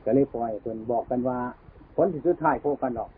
[0.06, 1.38] ก็เลยปล่อยเพิ่นบอกกันว่า
[1.96, 3.10] ผลที่สุดท้ายพบกันหรอก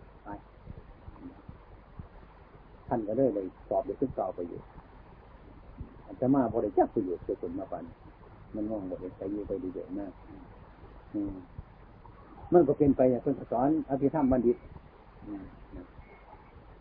[2.88, 4.64] ท่านก็เลยเลยสอบเด็กขึ้นเก้าประโยค
[6.08, 7.84] อาจจะมาบริจาคประโยชน์เกิดผลมาปัน
[8.56, 10.12] มันมองบริจาคอยู่ไปดีเด่นมาก
[12.54, 14.58] มันก็เป็นไปอย่างเพื่อนสอนอภิธรรมบัณฑิต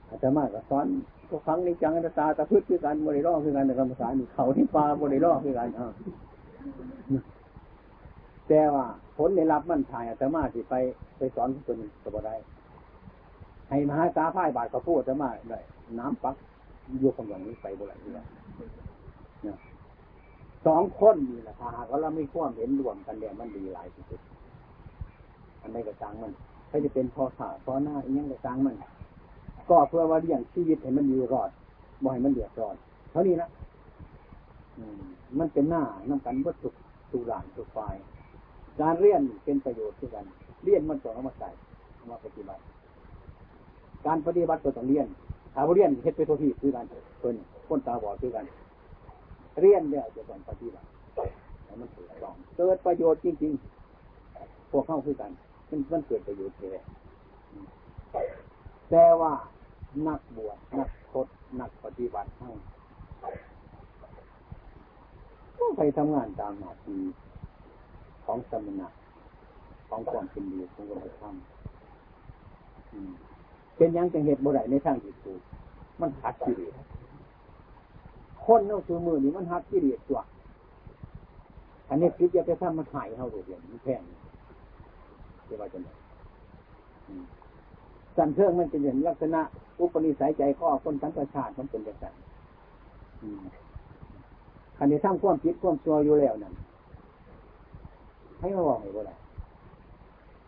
[0.08, 0.86] อาจจะมากก็สอน
[1.30, 5.68] ก็ฟังในจังตาตาพืชคือการบริโภคคือการในกรรมฐานเขาที่ปลาบริโภคคือการ
[8.48, 10.74] แต่ว่าผลในรับมันถ่ายอาตมาสิไป
[11.18, 12.34] ไปสอนคนก็บ่ได้
[13.68, 15.60] ให้มหาตาพ่ายบาดเขาพูดอาตมาได้
[15.98, 16.36] น้ำปัก
[17.02, 18.12] ยกคำอย่างนี้ไปบ่ได้ที่
[20.66, 24.20] สองคนนี่แหละถ้าหากว่าเราไม่ควมเห็นรวมกันเดี๋ยวมันดีหลายที่สุด
[25.60, 26.32] อันใดก็จางมัน
[26.68, 28.74] ใครจะเป็นพอขาพอหน้าอีกยังก็จางมัน
[29.70, 31.50] ก็เพื่อว่าเลี้ยงชีวิตให้มันอยู่รอด
[32.02, 32.76] บ่ให้มันเดือดร้อน
[33.10, 33.48] เท่านี้นะ
[35.38, 36.68] มันเป็นหน้าน้ำกันวัตถุ
[37.12, 37.78] ตุลานตุไฟ
[38.80, 40.24] การเรียนเป็นประโยชน์ด้วยกัน
[40.64, 41.48] เรียนมันต้องเอามาใส่
[42.10, 42.62] มาปฏิบัติ
[44.06, 45.06] การปฏิบัติก็ต้องเรียน
[45.54, 46.84] ถ้าเรียนเฮ็ดไปทุกที่คือกัน
[47.18, 47.34] เพิ่น
[47.68, 48.44] คนตาบอดคือกัน
[49.60, 50.88] เรียนเนี่ยจะต้องปฏิบัติ
[51.64, 55.30] แล้วมันถูกต้องเกิดประโยชน์จริงๆ พวกเข้าคือกัน
[55.68, 56.72] มันมันเกิดประโยชน์เลย
[58.90, 59.32] แต่ว่า
[60.06, 61.26] นักบวชนักพด
[61.60, 62.54] นักปฏิบัติทั้ง
[65.58, 67.00] ก็ไปทำงานตามหน้าที่
[68.24, 68.88] ของสมณะ
[69.88, 71.34] ของความเป็นดีของการทำ
[73.76, 75.40] เป็นยังจังเหตุบ่ได้ในทางจิตถูก
[76.00, 76.72] มันหักกิเลส
[78.46, 80.20] คนเอาตัวมือนี่มันหักกิเลสตัว
[81.88, 84.02] อันนี้คิดจะไปทำมันหายเท่าเดียวมันแพง
[85.48, 85.88] จะว่าจะไหน
[88.16, 89.40] สันเทิงมันเป็นอย่างลักษณะ
[89.80, 92.14] อุปนิสัยใจข้อคนทั้งประชาติมันเป็นแบบนั้น
[94.76, 96.54] คันที่ทำความคิดความชัวอยู่แล้วนั่น
[98.38, 99.14] ให้มาบอกให้บ่ได้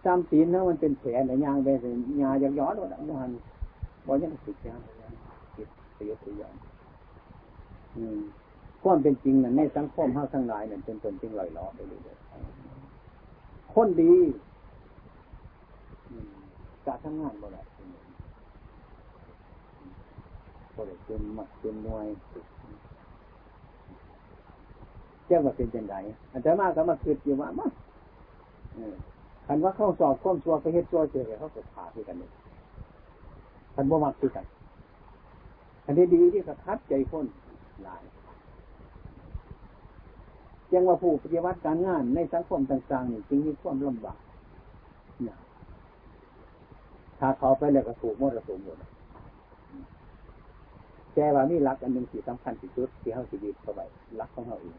[0.05, 1.89] จำศีลนะมันเป็นแผลในยางไปสิ
[2.23, 3.31] ยาย้อนว่ามัน
[4.07, 4.75] บอกยังติดยา
[5.57, 6.59] ติดประโยชน์ประโยชน์
[8.83, 14.15] ความเป็นจริงนั่นในสังคมเฮาทั้งหลายนั่นเป็นตนจริงลอยล้อไปเรื่อยๆคนดี
[16.87, 17.63] จะทำงานบ่ได้
[20.75, 22.07] บ่ได้เป็นมักเป็นมวย
[25.27, 25.95] เจ้าว่าเป็นจังได
[26.33, 27.67] อันแต่มาก็มาคิดอยู่ว่ามา
[29.47, 32.29] คันว่าเข้าสอบข้อมชัวไปเฮ็ดชัวเจอเขาก็ขาที่กันนี่
[33.75, 34.47] คันบ่มักคือกัน
[35.87, 37.27] อันนี้ดีที่กระคัดใจคน
[37.85, 38.03] หลาย
[40.73, 44.19] ยังว่าผู้ปฏิวัติการงานในสังคมต่างๆนี่จึงมีความลำบาก
[45.23, 45.37] เนี่ย
[47.19, 48.77] ถ้าเขาไปแล้วก็ถูกมดระสูงหมด
[51.15, 53.81] แต่ว่ามีรักอันหนึ่งที่สำคัญที่สุดที่เขาชีวิตเข้าไป
[54.21, 54.77] รักของเขาเอง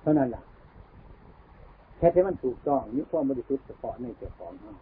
[0.00, 0.44] เท่านั้นแหละ
[1.98, 4.74] แค่ที่มันถูกต้องมีความบริสุทธิ์เฉพาะในเจ้าของเขา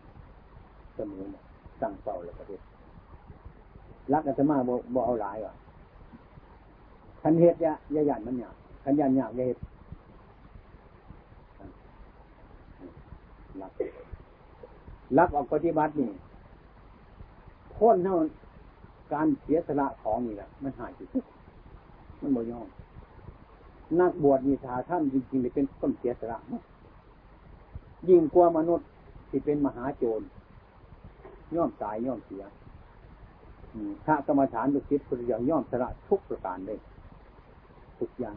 [0.95, 1.25] เสมอ
[1.83, 2.63] ตั้งเป้าแล้วก็เด็ด
[4.13, 4.57] รักอาตมา
[4.95, 5.55] บ่เอาหลายว่ะ
[7.23, 8.55] คันเฮ็ดยะยะหยันมันหยาบ
[8.85, 9.59] คันยันยากยะเฮ็ด
[13.61, 13.73] รัก
[15.19, 16.11] รักออกปฏิบัตินี่
[17.75, 18.17] พ้นเท่า
[19.13, 21.25] การเสียสละของนี่แหละมันหายที่สุด
[22.21, 22.69] มันบ่ยอม
[24.01, 26.39] นักบวชมีชาท่านจริงๆเลยเป็นคนเสียสละ
[28.09, 28.89] ยิ่งกว่ามนุษย์
[29.29, 30.21] ที่เป็นมหาโจร
[31.55, 32.43] ย่อมตายย่อมเสีย
[34.05, 36.79] พระกรรมฐานดุจิตพุทธเจ้าย่อมสละทุกประการเลย
[38.03, 38.37] ทุกอย่าง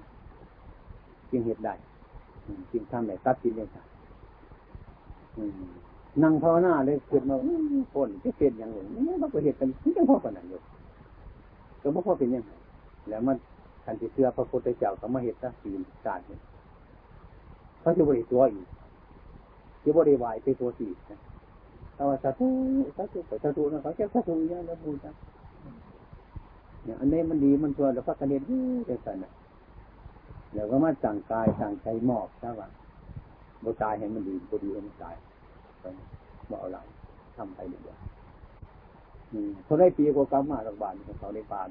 [1.32, 1.70] จึงเหตุใด
[2.72, 3.78] จึงทำไหนตัดสินยังไง
[6.24, 7.36] นั่งภาวนาเลยเกิดมา
[7.94, 10.60] คนจะเป็นอย่างหนึ่งนี่เราก็เหตุกันที่ยังพ่อกันนั่นอยู่
[11.82, 12.52] ก็พ่อเป็นยังไง
[13.10, 13.38] แล้วมัน
[13.84, 16.26] ทันทีเชื่อพระพุทธเจ้าเขามาเหตุศีลศาสตร์
[17.82, 18.68] เขาจะบริตัวอีก
[19.84, 21.20] จะบริวายไปตัวสี่นะ
[21.96, 22.48] แต่ว่าสาธุ
[22.98, 25.14] สาธุสาธุนะเขาจะสาธุยังแล้วพูดนะ
[26.84, 29.32] เนี่ยอันนี้มันดีมันตัวแล้วพักกันเด็ดยี่เด็ดกันนะ
[30.56, 32.70] เดี๋ยวก็มาสั่งกายสั่งใจหมอบใช่ป่ะ
[33.64, 35.16] บตายให้มันดีบดีให้มันตาย
[36.50, 36.86] บอกอาหลัง
[37.38, 37.98] ทำไปดีกว่า
[39.66, 41.68] เขาได้ปีกว่ากรรมมาหลักบาลเขาได้ปาน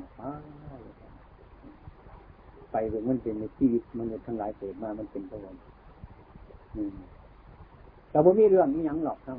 [2.70, 5.56] ไปเมันเป็นในชีวิตมันทั้งหลายเกิดมา มันเป็นพระวัน
[8.10, 9.38] แต่บ่มีเรื่องนี้ยังหรอกทั้ง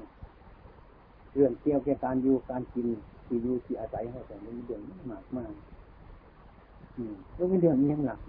[1.34, 2.88] เรื่องเกี่ยวกับการอยู่การกิน
[3.26, 4.82] ที่อยู่ที่อาศัยเขาแต่ไม่มีเรื่อง
[5.12, 5.54] มากมาก
[6.98, 8.20] อืมไม่มีเรื่องนี้ยังหลัก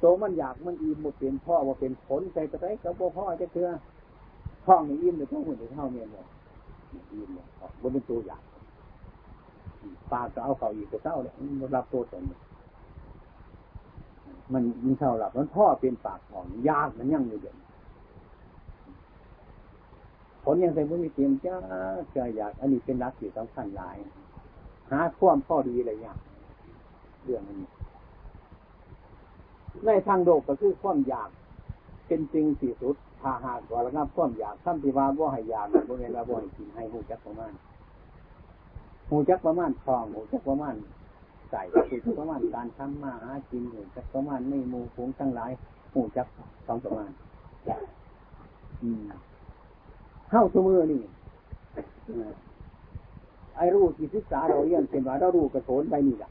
[0.00, 3.68] โตมันอยากมันอิ่มหมดเป็นพ่อว่าเป็นผลใจตะไรกับพ่อจะเถื่อ
[4.66, 6.26] ท้องนี่อิ่มหรือท้องหุ่นหรือเท่าเมียนบอก
[7.12, 7.46] อิ่มหมด
[7.80, 8.42] บนเป็นตัวอยาก
[10.12, 12.22] ปากก็เอาเข่าอีกก็เศร้าเลยมันรับตัวตน
[14.52, 17.56] มันมันเท่าหลับมันพ่อเป็นปากของยากมันยั่งอยู่เด่น
[20.44, 21.54] ผลยังใส่บุญมีเตรียมจ้า
[22.14, 23.96] จะอยาก อันนี้เป็นรักที่สำคัญหลาย
[24.90, 26.18] หาความพ่อดีอะไรอย่าง
[27.24, 27.68] เรื่องนี้
[29.86, 31.30] ในทางโลกก็คือความอยาก
[32.06, 37.52] เป็นจริงที่สุดถ้าหากว่าระงับความอยากท่านที่ว่าบ่ให้อยากบ่ให้ละบ่ให้กินให้หูจักประมาณ
[39.08, 40.74] หูจักประมาณทองหูจักประมาณ
[41.50, 45.50] ใส่หูจักประมาณการทำมาหากินหูจักประมาณไม่มูฟงทั้งหลาย
[45.94, 46.26] หูจัก
[46.66, 47.10] สองประมาณ
[48.82, 49.02] อืม
[50.30, 51.02] เข้าสมือนี่
[53.56, 56.30] ไอ้รู้ที่ศึกษาเราเรียนเป็นว่าเรารู้กระโถนไปนี่แหละ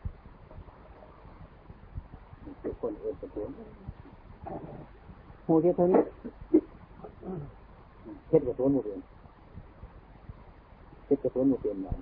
[2.64, 3.50] ทุกคนเอ่นกระโถน
[5.46, 6.02] หูเท่านี้
[8.28, 9.00] เท็ดกระโถนหมดเลย
[11.06, 11.98] เท็ดกระโถนหมดเป็นมัน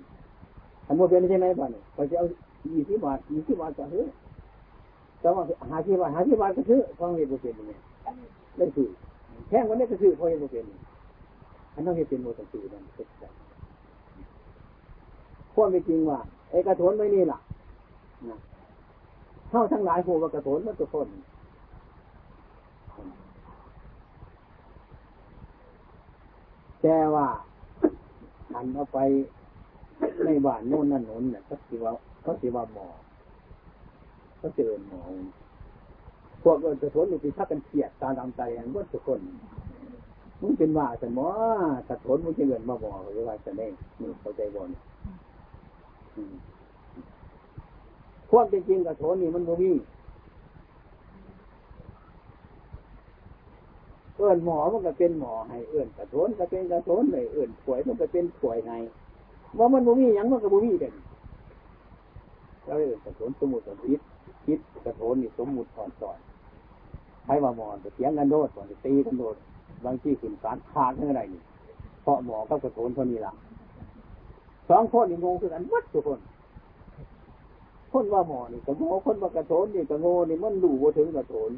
[0.86, 2.26] ทำหมดเป็นใช่ไหมบ้านเนี่ยเขาจะเอา
[2.72, 4.04] ยี่สิบบาทยี่สิบบาทก็ซื้อ
[5.20, 7.72] แต่ว่าหาที่บาทหาที่บาทก็ซื้อฟังเหตุผลเป็นยังไง
[8.58, 8.88] ได้ซื้อ
[9.48, 10.64] แค่งวันนี้ก็ซื้อเพราะเหตุผลเป็น
[11.74, 13.24] อันนั้นเป็นโมตัสีนั่นเป็นใจ
[15.54, 16.18] ความเป็นจริงว่า
[16.50, 17.38] ไอ้กระโถนไม่นี่ล่ะ
[18.30, 18.38] นะ
[19.50, 21.08] เท่าทั้งหลายผู้ว่ากระโถนมันทุกคน
[26.82, 27.26] แต่ว่า
[28.54, 28.98] อันเอาไป
[30.24, 31.92] ในบ้านโน่นนั่นโน้นเนี่ยเขาสิว่า
[32.22, 32.88] เขาสิว่าหมอ
[34.38, 35.00] เขาเจอหมอ
[36.42, 39.20] พวกกระโนอยู่ที่พักกันเขียดตาดำใจอันว่าทุกคน
[40.40, 41.28] มึงเป็นว่าแต่หมอ
[41.88, 43.68] กระโนมึงจะเงินมาบอกหรือว่าจะเน่
[44.00, 44.70] มึงเข้าใจบ่น
[48.30, 49.72] ความเป็นจริงกระโถนี่มันโมมี
[54.16, 58.76] เอื้อนหมอมันก็เป็นหมอให้เอื้อนกระโถนก็เป็นกระโถนเลยเอื้อนป่วยมันก็เป็นป่วยให้
[59.58, 60.94] ว่ามันบ่มีหยังมันก็บ่มีเด่น
[62.64, 64.00] แล้เอื้อนกระโถนสมุดคิด
[64.46, 66.18] คิดกระโถนนี่สมมุติถอนสอน
[67.24, 69.36] ใครว่าหมอจะเสียงกันโดดก่อนจะตีกันโดด
[69.84, 71.42] บางที่ขึ้นการขาดเมื่อไรนี่
[72.02, 73.32] เพราะหมอก็กระโถนเท่านี้ละ
[74.68, 76.18] สองคนนี่งงคือกันวัดทุกคน
[77.92, 81.50] คนว่าหมอนี่ก็โง่คนว่ากระโถนนี่ก็โง่นี่มันดูว่าถึงกระโถน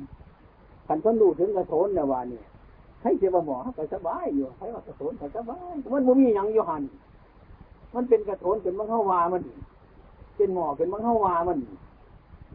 [0.87, 2.41] ขันคนดูถึงกระโถนนะว่านี่
[3.03, 6.83] ให้เจ้าหมอก็สบายอยู่ให้ว่ากระโถนก็สบายมันบ่มีหยังอยู่หัน
[7.95, 9.43] มันเป็นกระโถนเป็นมังเข้าวามัน
[10.37, 11.59] เป็นหมอเป็นมังเข้าวามัน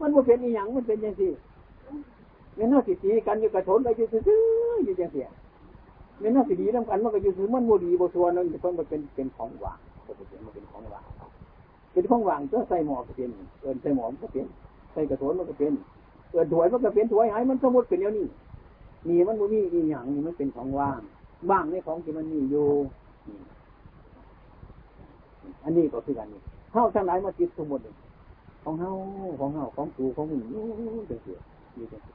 [0.00, 1.28] มันบ่เป็นอีหยังมันเป็นยังสิ
[2.54, 5.26] เม่นน่าสิตีกันอยู่กระโถนไปอยู่ซื่ออยู่จังเสีย
[6.20, 11.04] เม่นน่าสิดีน้ำกันมันก็อยู่ซื่อมันบ่ดีบ่ชวนนั่นเพิ่นมันเป็นเป็นของว่างก็เป็นมันเป็นของว่าง
[11.96, 13.30] เป็นของว่างก็ใส่หมอกก็เป็น
[13.60, 14.46] เอินใส่หมอมันก็เป็น
[14.92, 15.72] ใส่กระโถนมันก็เป็น
[16.32, 18.26] เอินถวยมันก็เป็นถวยหายมันสมมติเป็นเดียวนี้
[19.08, 21.00] นี่มันบ่มีอีหยังนี่มันเป็นของว่าง
[21.50, 22.66] ว่างในของที่มันมีอยู่
[25.64, 26.40] อันนี้ก็คือกันนี่
[26.72, 27.82] เฮาทั้งหลายมาจิตสมมติ
[28.62, 28.90] ของเฮา
[29.40, 30.62] ของเฮาของกูของมึงอยู่
[31.10, 31.34] จังซี่
[31.76, 32.14] นี่จังซี่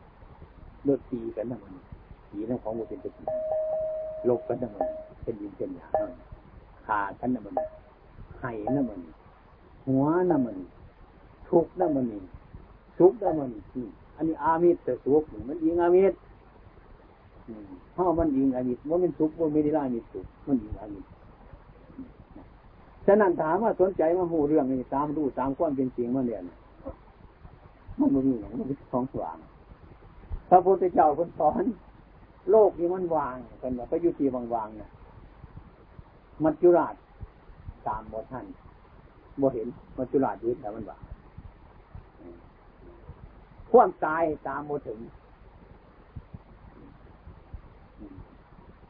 [0.85, 1.73] เลิกตีกันนะมัน
[2.29, 3.25] ตีนั่นของกูเป็นตะกี้
[4.29, 4.85] ลบกันนะมัน
[5.23, 5.87] เป็นยินเป็นหยา
[6.85, 7.53] ขาดกันนะมัน
[8.39, 8.99] ไห้นะมัน
[9.87, 10.57] หัวนะมัน
[11.49, 12.21] ทุกนะมันนี่
[12.99, 16.17] ทุกนะมันนี่อันนี้อามิตรแต่ทุกมันยิงอามิตร
[17.95, 21.07] ถ้ามันยิงอามิตรว่ามันทุกว่าไม่ได้ละอามิตรทุกมันยิงอามิตร
[23.05, 26.41] ฉะนั้นถามว่าสนใจมาหูเรื่องนี้ตามดูตามความเป็นจริงมาเนี่ย
[27.99, 29.37] มันม่มีอย่างมันเป็นของสว่าง
[30.49, 31.63] พระพุทธเจ้าคนสอน
[32.51, 34.89] โลกนี้มันวางกันว่าไปอยู่ที่วางๆเนี่ย
[36.43, 36.95] มัจจุราช
[37.87, 38.45] ตามบทท่าน
[39.39, 39.67] บ่เห็น
[39.97, 41.01] มัจจุราชยึดแต่มันวาง
[43.71, 44.99] ความตายตามโมถึง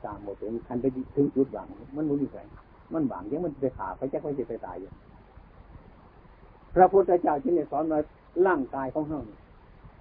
[0.06, 0.86] ตามโมถึงคันไป
[1.16, 2.40] ถึงจุดหวัง มันมุนอยู่ไง
[2.94, 4.90] มันหวังยังมันไปขาไปแจ็คไปจะไปตายอยู่
[6.76, 8.00] พระพุทธเจ้าจึงได้สอนว่า
[8.48, 9.20] ร่างกายของเฮา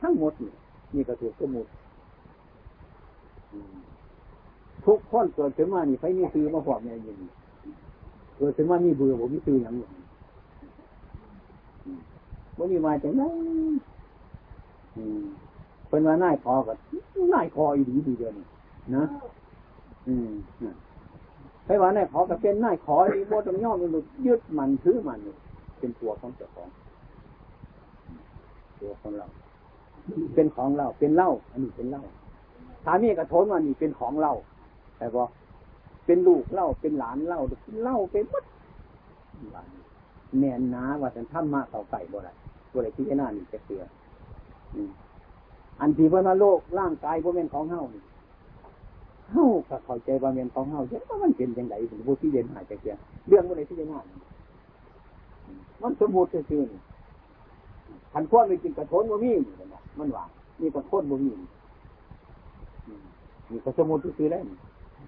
[0.03, 0.53] ทั้งหมดนี่
[0.95, 1.67] นี่ก็ถูกสมุด
[4.87, 7.17] ทุกคนเกิดขึ้นมานี่ไปมีซื้อมาหอบเนี่ยยิน
[8.37, 9.87] เกิดขึ้นมามีเบื่อผมมีซื้ออย่างนี้
[12.61, 13.23] วันนี้มาจากไหน
[15.89, 16.77] เป็นว่าน่ายคอกับ
[17.35, 18.47] น่ายคออีดีดีเดียวนี่
[18.97, 19.05] นะ
[20.09, 20.31] อืม
[21.65, 23.91] ไปว่าน่ายคอกับเป็นน่ายคอดีโบต้องย่อมัน
[24.27, 25.19] ยึดมันถือมัน
[25.79, 26.69] เป็นตัวของเจ้าของ
[28.81, 29.27] ตัวของเรา
[30.35, 32.03] เป็นของเรา เป็นเล่า อันนี้เป็นเล่า
[32.85, 34.33] ถามีกระโถนว่านี่เป็นของเรา
[34.99, 35.29] แต่บอก
[36.07, 38.45] เป็นลูกเล่าเป็นหลานเล่าเป็นเล่าเป็นมัด
[40.39, 42.31] แน่นนาว่าจะทำมาเต่าไก่บ่ไร
[42.73, 43.83] บ่ไรที่หน้านี่จะเสือ
[45.81, 47.81] อันที่ว่าโลกร่างกายบ่เป็นของเฮา
[49.33, 52.95] เฮาก็เข้าใจว่าเป็นของเฮาเยอะว่ามันเป็นยังไงถึงผู้ที่เย็นหายใจเสีย
[53.29, 53.99] เรื่องบ่ไรที่จะหน้า
[55.83, 59.33] มันสมบูรณ์ซื่อๆขันข้นไปกินกระโถนบ่มี
[59.99, 60.29] มันหวาน
[60.61, 61.31] มีกระโถนบ่มี
[63.51, 64.43] นี่ก็สมุดซื้อแล้ว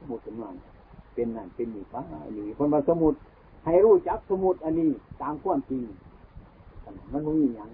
[0.01, 0.55] สมุดสมาน
[1.15, 2.03] เป็นนั่นเป็นนี่ฟ้า
[2.33, 3.15] หรือคนมาสมุด
[3.65, 4.91] ให้รู้จักสมุดอันนี้
[5.23, 5.83] ตามความจริง
[7.13, 7.69] มันไม่มีอย่าง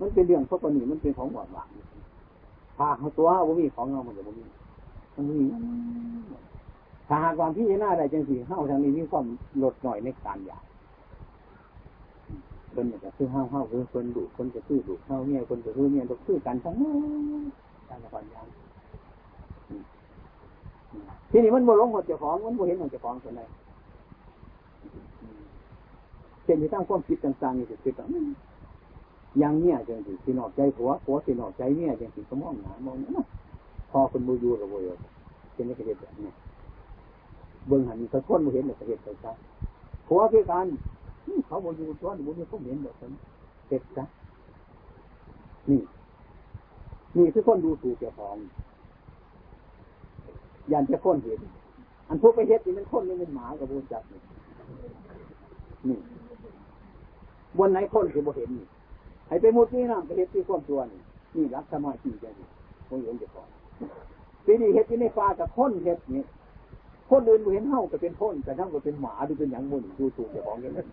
[0.00, 1.68] มันเป็นเรื่องพวกนี้มันเป็นของหวานหวาน
[2.78, 4.44] ถ้าเขาตัวว่ามีของเรามันจะบ่มี
[5.14, 5.46] มันมี
[7.08, 9.26] ถ้าหากความพิจารณาได้จังสี่เข้าทางนี้มีความ
[9.62, 10.64] ลดหน่อยในการอยาก
[12.74, 17.44] คนอยากจะซื้อห้าวห้าวคือคนดุคนจะซื้อดุห้าวเนี่ยคนจะซื้อเนี่ยต้องซื้อกันทั้งนั้น
[17.88, 18.46] การละครยาง
[21.30, 23.42] ทีนี้มันโมลงหัวเจ้าของมันโมเห็นหัวเจ้าของส่วนใด
[26.50, 28.06] เช่นที่ตั้งความคิดต่างๆนี่สิคิดว่า
[29.42, 33.24] ยังเนี่ยจังสิสินอกใจผัวผัวสินอกใจเนี่ยจังสิก็มองหนามองนะ
[33.90, 34.82] พอคนบูยูกับโวย
[35.54, 36.28] เป็นนักเรียนแบบนี้
[37.66, 39.32] เบื้องหันสะท้อนโมเห็นแบบเหตุไปซะ
[40.06, 40.66] ผัวคือการ
[41.46, 43.12] เขาบูยูซ้อนบูยูเขาเห็นแบบนั้น
[43.68, 44.04] เสร็จซะ
[45.70, 45.80] นี่
[47.16, 48.36] นี่คือคนดูถูกเจ้าของ
[50.72, 51.40] ยันจะค้นเห็น
[52.08, 54.20] อันพวกไปเฮ็ดนี่มันค้นนี่มันหมากับบูจับนี่
[55.88, 55.98] นี่
[57.58, 58.66] บนไหนคนคือบเห็นนี่
[59.28, 61.00] ให้ไปมุดนี่นะไปเฮ็ดที่ความตัวนี่
[61.36, 62.48] นี่รักสมาธิใจนี่
[62.88, 63.46] ผมเห็นจ้าของ
[64.44, 66.24] ปีนี้เฮ็ดที่ในฟ้ากับคนเฮ็ดนี่
[67.10, 70.86] คนอื่นเห็นเท่าก็เป็นคนแต่ทั้งก็เป็นหมาดูเป็นอย่างมุ่นดูถูกเจ้าของอย่างนั้น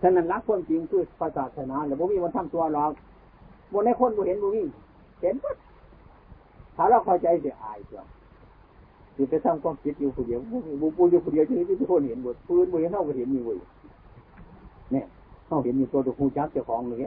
[0.00, 2.92] ฉะนั้นรักความจริงคือภาษาศาสนาแต่บ่มีมันทำตัวหรอก
[3.72, 4.62] บนในคนบ่เห็นบ่มี
[5.22, 5.56] เห็นปั๊บ
[6.76, 8.02] ถ้าเราเข้าใจจะอายจ้ะ
[9.14, 10.40] อยู่ไปทำความคิดอยู่คนเดียว
[10.80, 13.58] บุปูอยู่คนเดียวที่ทุกคนเห็นหมดปืนบุเห็นเท่าก็เห็นมีเว้ย
[15.46, 16.98] เขาเห็นมีตัวตัวคูจักเจ้าของเลย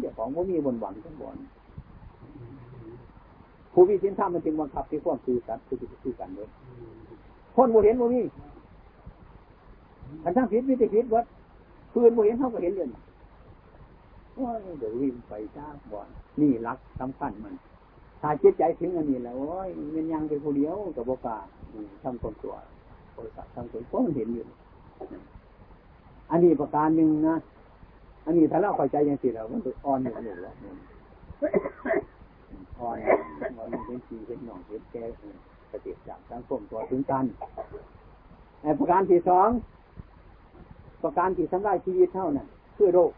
[0.00, 1.36] เจ้าของว่ามีบนหวังทั้งบน
[3.72, 6.48] ผู้มีศีลธรรมมันจึงบังคับที่ความคือสัตว์คือคือกันเลย
[7.56, 8.22] คนบ่เห็นบ่มี
[10.24, 11.24] อันทั้งผิดวิธีผิดวัด
[11.94, 12.88] ปืนบ่เห็นเขาก็เห็นเลย
[14.42, 16.08] ว่าเดี๋ยววิ่งไปจ้าบ่อน
[16.40, 17.54] นี่รักสำคัญมัน
[18.20, 21.38] ถ้าจิตใจถึงอันนี้แล้วโอ้ยมันยังเป็นผู้เดียวกับบกา
[22.02, 22.54] ทำคนตัว
[23.16, 24.44] บริษัททำคนก็มันเห็นอยู่
[26.30, 27.36] อันนี้ประการหนึ่งนะ
[28.24, 30.54] อันนี้ถ้าเราเข้าใจยังสิเรามันอ่อนอยู่หนึ่งแล้ว
[32.80, 32.96] อ่อน
[33.72, 35.04] มันเป็นสีเป็นหนองเป็นแก่
[35.70, 37.24] กระเตียจากสังคมตัวถึงกัน
[38.78, 39.48] ประการที่สอง
[41.02, 43.12] ประการที่ทำลายชีวิตเท่านั้นคือโรค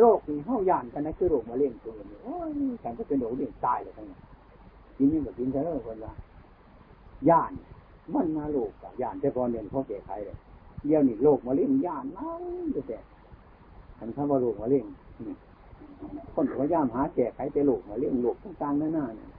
[0.00, 4.20] โรคนี่เฮาย่านกันนะคือโรคมะเร็งตัวนี้โอ้ยแข่งก็เป็นโรคนี่ตายเลยทั้งนั้น
[4.96, 6.12] กินนี่แบบกินเท่าคนละ
[7.28, 7.52] ย่าน
[8.14, 10.36] มันมาโรคกับย่านแต่ก่อนเนี่ยเขาแก้ไขเลย
[10.86, 12.42] เดี๋ยวนี้โรคมะเร็งย่านนั่น
[12.88, 12.98] แต่
[13.98, 14.84] ทันคำว่าโรคมะเร็ง
[16.34, 19.30] คนพยายามหาแก้ไขแต่โรคมะเร็งโรคต่างๆหนั่นน่ะ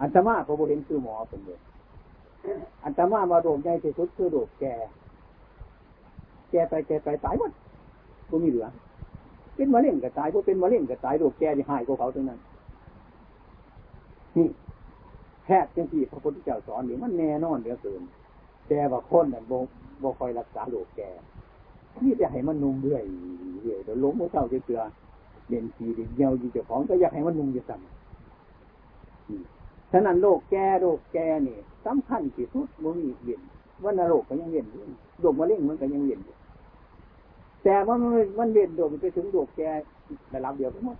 [0.00, 1.58] อัตมาพอเห็นคือหมอเป็นเลย
[2.84, 4.74] อัตมามาโรคใหญ่ที่สุดคือโรคแก่
[6.50, 7.52] แก่ไปแก่ไปตายหมด
[8.30, 8.66] ก็มีเหลือ
[9.54, 12.38] เป็นมะเร็งก็ตายพวกเป็นมะเร็งก็ตายโรคแก่ที่หายกว่าเขาทั้งนั้น
[14.36, 14.48] นี่
[15.44, 18.02] แพทย์จังที่พระพุทธเจ้าสอนนี่มันแน่นอนเหลือเกิน
[18.68, 19.58] แต่ว่าคนนั่นบ่
[20.02, 21.10] บ่คอยรักษาโรคแก่
[22.02, 23.02] นี่จะให้มันนุ่มเรื่อย
[23.62, 24.80] เรื่อยเดี๋ยวล้มหัวเจ้าจะเกลือ
[25.48, 27.80] เด่นสีเด่นเยียวยีเจ้าของก็อยากให้มันนุ่มอยู่สั่ง
[29.90, 31.56] ฉะนั้นโรคแก่โรคแก่นี่
[31.86, 33.40] สำคัญที่สุดมันมีเวียน
[33.82, 34.82] ว่านรคก็ยังเวียนอยู่
[35.20, 36.34] โรคมะเร็งมันก็ยังเวียนอยู่
[37.62, 37.98] แต่มัน
[38.38, 39.70] มันเวียนโดดไปถึงโรคแก่
[40.34, 40.98] ระดับเดียวกันหมด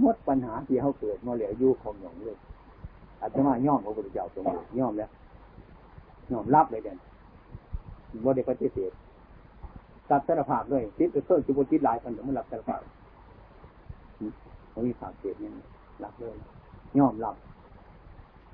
[0.00, 2.38] หมดปัญหาที่เขาเกิดมาเหลืออยู่ของหยองเลย
[3.20, 5.10] อาจจะมาย่อมพระพุทธเจ้าตรงนี้ย่อมแล้ว
[6.32, 6.98] ยอมรับเลยเด่น
[8.24, 8.92] บ่ได้ปฏิเสธ
[10.10, 12.80] รับสารภาพเลยติดไปเพิ่มจุบจิตหลายคนถึงมันรับสารภาพ
[14.74, 15.52] มันมีขาดเศษเนี่ย
[16.04, 16.36] รับเลย
[16.98, 17.34] ยอมรับ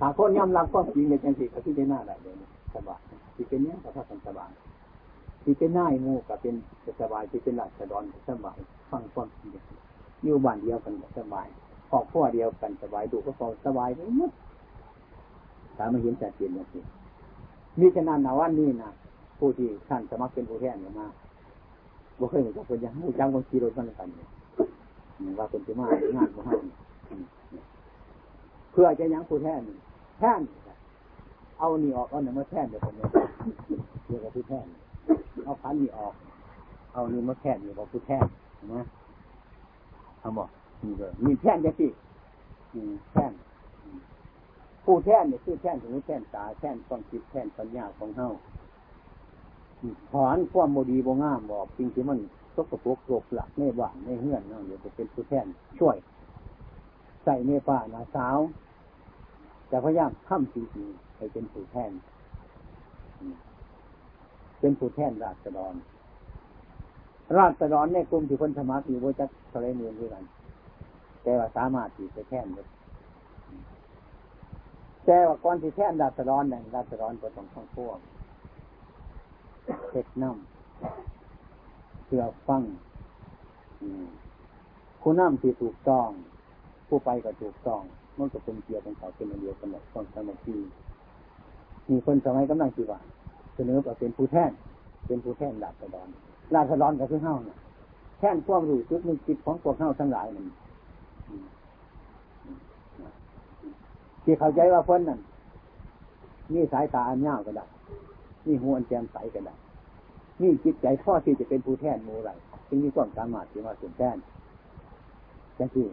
[0.00, 2.34] ถ้าคนยอมรับก็จริงในจังสิก็ที่ได้หน้าได้เลย
[2.74, 3.00] สบาย
[3.34, 4.50] ที่เป็นเนี้ยก็ถ้าเป็นสบาย
[5.42, 6.54] ที่เป็นหน้ามูกับเป็น
[7.00, 8.58] สบายที่เป็นหลักสะดอนสบาย
[8.90, 9.50] ฟังความจริง
[10.22, 11.46] อยู่บ้านเดียวกันสบาย
[11.90, 14.32] ครอบครัวเดียวกันสบายดูก็พอสบายไปหมด
[15.76, 16.82] ถ้ามเห็นแต่เปลี่ยนอย่างนี้
[17.78, 18.90] มีฉะนั้นนะวันนี้นะ
[19.38, 21.06] ผู้ที่ท่านสมัครเป็นผู้แทนเนี่ยมา
[22.18, 24.28] บ่เคยเห็นกับคนยังผู้จ้างคนขี่รถมันกันเนี่ย
[25.38, 26.54] ว่าคนจะมางานมาให้
[28.72, 29.60] เพื่อจะยังผู้แทน
[30.18, 30.40] แทน
[31.58, 33.08] เอานี่ออกเอาหนึ่งมาแทนเดี๋ยวผมเนี่ย
[34.06, 34.66] เรียกว่าผู้แทน
[35.44, 36.14] เอาพันนี่ออก
[36.92, 38.24] เอานี่มาแทนเรียกว่าผู้แทน
[38.74, 38.82] นะ
[40.20, 40.48] ทำบอก
[40.84, 41.86] นี่เลยมีแทนจะสิ
[43.12, 43.32] แทน
[44.84, 48.30] ผู้แท่นเนี่ยคือแท่นถึงแท่นตาแท่นความคิดแท่นปัญญาของเฮา
[50.10, 52.18] ถอนความโมดีโบงามบอกจริงที่มัน
[52.56, 55.46] ตกกระปุกโกหลักในบ้านในเฮือนเนาะเดี๋ยวจะเป็นผู้แท่น
[55.78, 55.96] ช่วย
[57.24, 58.38] ใส่ในป่านาสาว
[59.70, 61.92] จะพยายามทำจริงๆให้เป็นผู้แท่น
[64.60, 65.74] เป็นผู้แท่นราษฎร
[67.38, 70.24] ราษฎรในกลุ่มที่คนธรรมะมีโวจักทะเลเมืองด้วยกัน
[71.22, 72.64] แต่ว่าสามารถที่จะแท่นได้
[75.06, 77.98] แต่ว่าก่อนที่แทนราษฎรเนี่ยราษฎรก็ต้องท่องพวก
[79.90, 82.62] เช็ดน้ำเพื่อฟัง
[85.00, 86.08] ผู้นำที่ถูกต้อง
[86.88, 87.82] ผู้ไปก็ถูกต้อง
[88.18, 90.56] มันก็เป็นเกียร์เป็นเสาเป็นเดียวกันหมดคนสมาธิ
[91.90, 93.00] มีคนสมัยกำลังจีว่า
[93.54, 94.52] เสนอว่าเป็นผู้แท่น
[95.06, 96.08] เป็นผู้แท่นราษฎร
[96.54, 97.58] ราษฎรก็คือเฮ้าเนี่ย
[98.18, 100.44] แท่นความรู้สึกนึกจิตของพวกเฮ้าทั้งหลายมัน
[104.24, 105.20] ที่เข้าใจว่าเพิ่นนั่น
[106.54, 107.64] นี่สายตาอันยาวก็ได้
[108.46, 109.54] นี่หูอันแจ่มใสก็ได้
[110.42, 112.30] นี่จิตใจพ่อที่จะเป็นผู้แทนมูไร
[112.68, 114.16] จึงมีความสามารถที่มาเป็นแทน
[115.58, 115.86] จังที่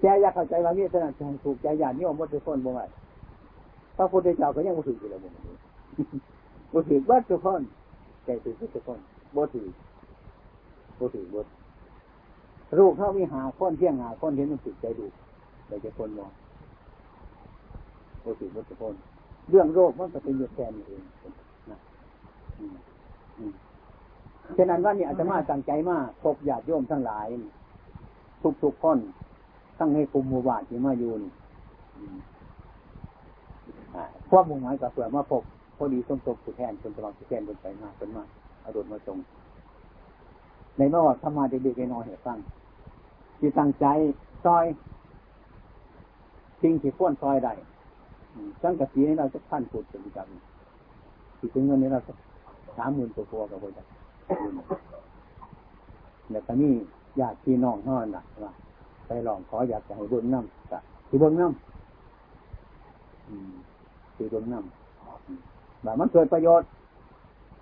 [0.00, 2.80] แกอยากเข้าใจว่ามีสนับสนุนถูกใจญาติโยมวัตถุคนบ่ไหว
[3.96, 5.30] พระพุทธเจ้าก็ยังบ่ถืออยู่แล้วบ่
[6.72, 7.62] บ่ถือวัตถุคน
[8.24, 8.98] ใจถือวัตถุคน
[9.36, 9.66] บ่ถือ
[10.98, 11.42] บ่ถือบ่
[12.78, 15.06] รูปเขามีหาคนเที่ยงหาคนเห็นมันติดใจดู
[15.66, 16.30] ใจจะคนมอง
[18.26, 18.94] บ่ถือวัตถุคน
[19.50, 21.02] เรื่องโรคมันก็เป็นอยู่แทนเอง
[21.70, 21.78] นะ
[24.56, 27.26] ฉะนั้นว่านี่อาจจะมาตั้งใจมากพบญาติโยมทั้งหลาย
[28.62, 28.98] ทุกๆคน
[29.78, 31.32] ทั้งในกลุ่มหมู่บ้านที่มาอยู่นี่
[34.30, 35.42] ความมุ่งหมายกับเผื่อมาพบ
[35.76, 38.24] พอดีต้นตกผู้แทนคนตลอดผู้แทนคนไปมากคนมา
[38.60, 39.18] เอาดดมาตรง
[40.76, 42.38] ในเมื่อว่าทำมาเด็กๆน้อยเหตุฟัง
[43.38, 43.86] ที่ตั้งใจ
[44.44, 44.64] ซอย
[46.62, 47.52] สิ่งที่พ้นซอยได้
[48.62, 50.28] สังกะสีนี้เราจะพันผูดเป็นกัน
[51.38, 52.00] ที่ถึงเงินนี้เรา
[52.76, 53.82] สามหมื่นตัวกับคนจะ
[56.30, 56.72] แล้วก็นี่
[57.20, 58.52] ญาติพี่น้องห่อนักว่า
[59.06, 60.78] ไปลองขออยากจะให้เบิ้งน้ำก็
[61.08, 61.54] ที่เบิ้งน้ำ
[64.16, 66.66] ที่เบิ้งน้ำแบบมันเกิดประโยชน์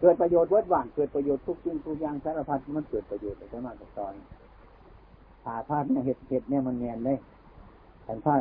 [0.01, 4.13] เกิดประโยชน์วัดว่างเกิดประโยชน์ทุกสิ่งทุกอย่างสารพัดมันเกิดประโยชน์แต่มากกับตอน
[5.45, 7.17] ผ่าพาดเนี่ยเห็ดเห็ดเนี่ยมันแมนเลย
[8.05, 8.35] แผ่นผ้า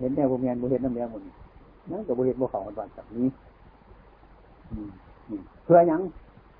[0.00, 1.34] เห็นแนวโบแมนโบเห็ดน้ำแดงหมดนั่
[1.98, 3.26] นกับโบเห็ดโบเขาวันวันแบบนี้
[5.64, 6.00] เพื่อยัง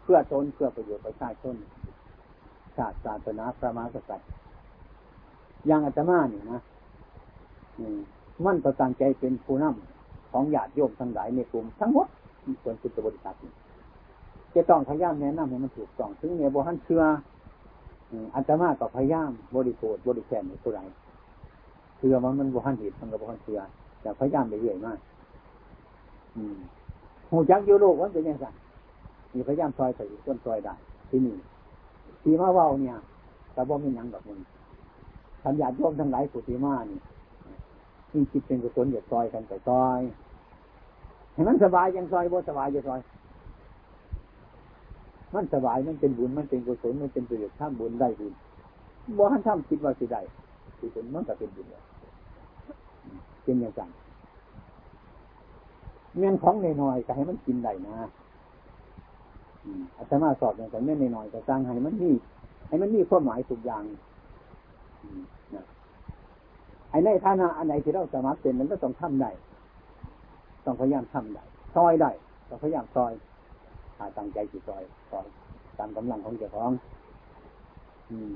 [0.03, 1.55] เพื่อตนเพื่อประโยชน์ประชาชน
[2.77, 4.29] ศาตร์ศาสนาพระมหากษัตริย์
[5.67, 6.61] อย่างอาตมานี่ยนะ
[8.45, 12.07] มั่นประการใจเป็นผู้นำของญาติโยมทั้งหลายในกลุ่มทั้งหมด
[12.63, 13.37] ส่วนพุทธบริษัท
[14.55, 17.03] จะต้องพยายามแนะนำให้มันถูกต้องถึงเนี่ยบหันเชื่อ
[18.35, 20.81] อาตมาก็พยายามบริโภคบริแคมในผู้ใด
[21.99, 23.61] เชื่อมันมันบหันเหตุมันก็บหันเชื่อ
[24.01, 24.99] แต่พยายามไปเรื่อยมาก
[27.31, 28.47] หูจักโยโลกว่าเป็นยังไง
[29.33, 30.75] มีพยายามซอยใส่ต้นซอยได้
[31.11, 31.37] ที่นี่
[32.23, 32.97] ทีมาว่าเนี่ย
[33.53, 34.41] แต่ว่าไม่ยังแบบมึง
[35.43, 36.99] ทำญาติโยมทั้งหลายสุติมานี่
[38.13, 40.01] มีจิตเป็นกุศลอย่าซอยกันแต่ซอย
[41.33, 43.01] เห็นมันสบายยังซอยบ่สบายอย่าซอย
[45.35, 48.33] มันสบายมันเป็นบุญมันเป็นกุศลมันเป็นประโยชน์ทำบุญได้บุญ
[49.19, 50.21] บ่ท่านทำคิดว่าสิได้
[50.79, 51.67] กุศลมันก็เป็นบุญ
[53.45, 53.83] เป็นอย่างไร
[56.19, 57.97] เงินของน้อยๆก็ให้มันกินได้นะ
[59.97, 62.11] อาตมาสอบอย่างแต่เม่นน้อยๆก็สร้างให้มันมี
[62.69, 63.83] ให้มันมีความหมายทุกอย่าง
[66.91, 69.31] ไอ้ในฐานะอันไหนที่เราสามารถเป็นมันก็ต้องทำได้
[70.65, 71.45] ต้องพยายามทำได้
[71.75, 72.11] ซอยได้
[72.49, 73.13] ต้องพยายามซอย
[73.99, 75.27] หาตั้งใจจิตซอยซอย
[75.79, 76.71] ตามกำลังของเจ้าของ
[78.11, 78.33] อืม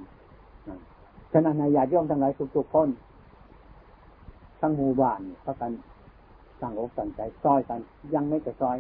[1.33, 2.89] ฉะนั้นนายญาติโยมทั้งหลายทุกๆคน
[4.61, 5.73] ทั้งหมู่บ้านเขากัน
[6.63, 7.81] ตั้งอกตั้งใจซอยกัน
[8.15, 8.77] ยังไม่จะซอย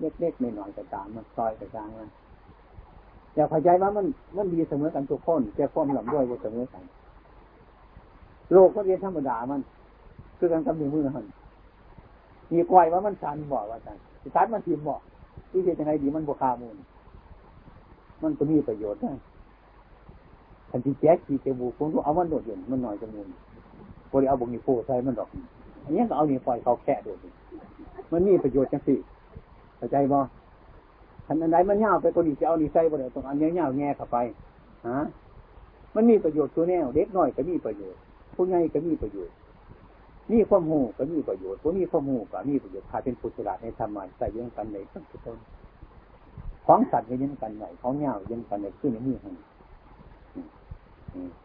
[0.00, 2.08] เล็กๆไม่น่อยก็ตามมันซอยกระจางมัน
[3.34, 4.06] อย่าพอใจว่ามัน
[4.36, 6.82] มันดีเสมอกันทุกคนแต่ความหลำด้วยว่าเสมอกัน
[8.52, 9.60] โลกมันเรียนธรรมดามัน
[10.38, 11.26] คือการกำมือมือหัน
[12.52, 13.96] มีกวยว่ามันสันบอกว่าสัน
[14.34, 15.00] สันมันทิมบอก
[15.50, 16.76] ที่จะยังไงดีมันบวคามูล
[18.22, 19.12] มันก็มีประโยชน์ได้
[20.70, 23.26] ทันทีแจ๊กขี่เจบูคุณก็เอามันโดดเด่นมันหน่อยจมูก
[24.10, 25.28] พอดีเอาบุกนี่โฟใส่มันดอก
[25.84, 27.18] อันนี้ก็เอานี่ปล่อยเขาแค่โดด
[28.12, 28.94] มันมีประโยชน์จังสิ
[29.76, 30.18] เข้าใจบ่
[31.26, 34.16] ทันอันไหนมันเงาไปตัวนี้จะเอานี่ใส่บ่ได้ตรงอันนี้เงาแง่เข้าไป
[34.88, 34.98] ฮะ
[35.94, 38.00] มันมีประโยชน์ตัวแนวเด็กน้อยก็มีประโยชน์
[38.34, 39.34] ผู้ใหญ่ก็มีประโยชน์
[40.32, 45.38] มีความหูก็มีประโยชน์ผู้มีความหูก็มีประโยชน์ถ้าเป็นผู้ฉลาดในธรรมะใส่ยังกันในทั้งทุกคน
[46.66, 49.30] ของสัตว์ก็ยังกันไหนของเงายังกันในขึ้นในมือให้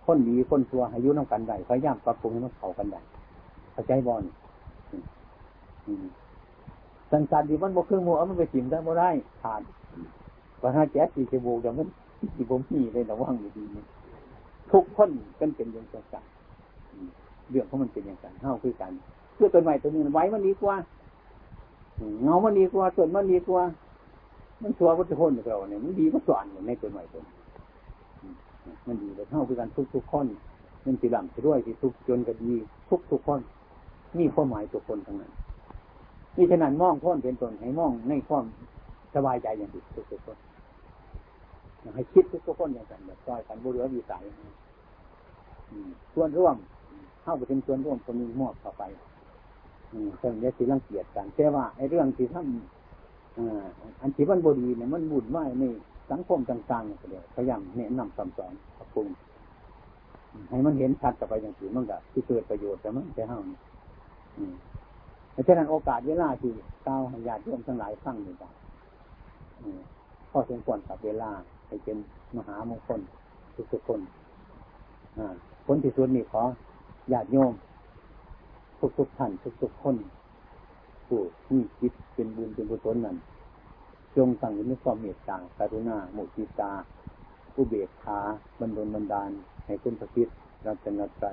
[0.06, 3.02] คนดีคนตัวอายุน้องกันได้พยายามปรับปรุงให้มันเข้ากันได้
[3.78, 4.24] เข้าใจบอล
[7.12, 9.10] สันสันดีมันบกเครื่องมือเอามันไปจิ้มได้บ่ได้
[9.42, 9.62] ขาด
[10.62, 11.90] ปัญหาแจ๊สตีเจโบกอย่างนั้น
[12.36, 13.64] ที่ผมมีเลยระวังอยู่ดี
[14.72, 16.24] ทุกคนเป็นเป็นอย่างจัง
[17.50, 18.92] เรื่องของมันเป็นอย่างไรเท่าคือกัน
[19.36, 20.76] เพื่อต้นไม้ตัวนี้ไว้มันดีกว่า
[22.24, 23.64] เงามันดีกว่าต้นมันดีกว่า
[24.62, 27.22] มันชัววัตถุพลเราเนี่ยมันดีกว่าส่วนในต้นไม้ตัว
[28.88, 30.26] มันดีเลยเท่าคือกันทุกทุกคน
[30.86, 32.54] มันสีหลังด้วยที่ทุกจนก็ดี
[32.90, 33.40] ทุกทุกคน
[34.22, 35.32] มีความหมายตัวคนทั้งนั้น
[36.38, 38.46] นี่ฉะนั้นมองพ้นเป็นตนให้มองในความ
[39.16, 40.38] สบายใจอย่างดีทุกคน
[41.96, 44.24] ให้คิดทุกคนอย่างนั้นแบบซอยกันบุเรุษวิสัย
[46.14, 46.56] ส่วนร่วม
[47.24, 48.84] เข้าไปเป็นส่วนร่วมคนมีมอบเข้าไป
[50.18, 55.64] เพิ่งจะสิรังเกียจกันแต่ว่าไอ้เรื่องที่ทำอันที่มันบดีเนี่ยมันบุญไหวใน
[56.12, 56.98] สังคมต่างๆเนี่ย
[57.36, 59.08] พยายามแนะนำคำสอนปรับปรุง
[60.50, 63.58] ให้มันเห็นชัดต่อไปอย่างที่มันก็ที่เกิดประโยชน์แต่มันจะเท่านี้
[65.32, 66.52] เพราะฉะนั้นโอกาสเวลาที่
[66.84, 68.54] เก้าวญาติโยมทั้งหลายฟังอยู่บ้าง
[70.32, 71.32] พอสมควรกับเวลา
[71.68, 71.98] ให้เป็น
[72.38, 73.00] มหามงคล
[73.72, 74.00] ทุกๆคน
[75.66, 76.44] ผลที่สุดนี่ขอ
[77.14, 77.54] ญาติโยม
[78.98, 79.32] ทุกๆท่าน
[79.62, 79.96] ทุกๆคน
[81.08, 83.18] ผู้ที่คิดเป็นบุญเป็นกุศลนั้น
[84.16, 86.72] จงตั้งในความเมตตากรุณาโมทิตา
[87.54, 88.20] ผู้เบียดขา
[88.60, 89.30] บรรดลบรรดาล
[89.66, 90.28] ให้คุณพระพิษ
[90.66, 91.24] รัตนใจ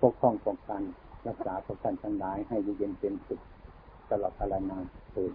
[0.00, 0.82] ปกครองป้องกัน
[1.28, 3.40] รักษาพวกท่านทั้งหลายให้เย็นเป็นสุข
[4.10, 5.32] ตลอดกาลนานเถิด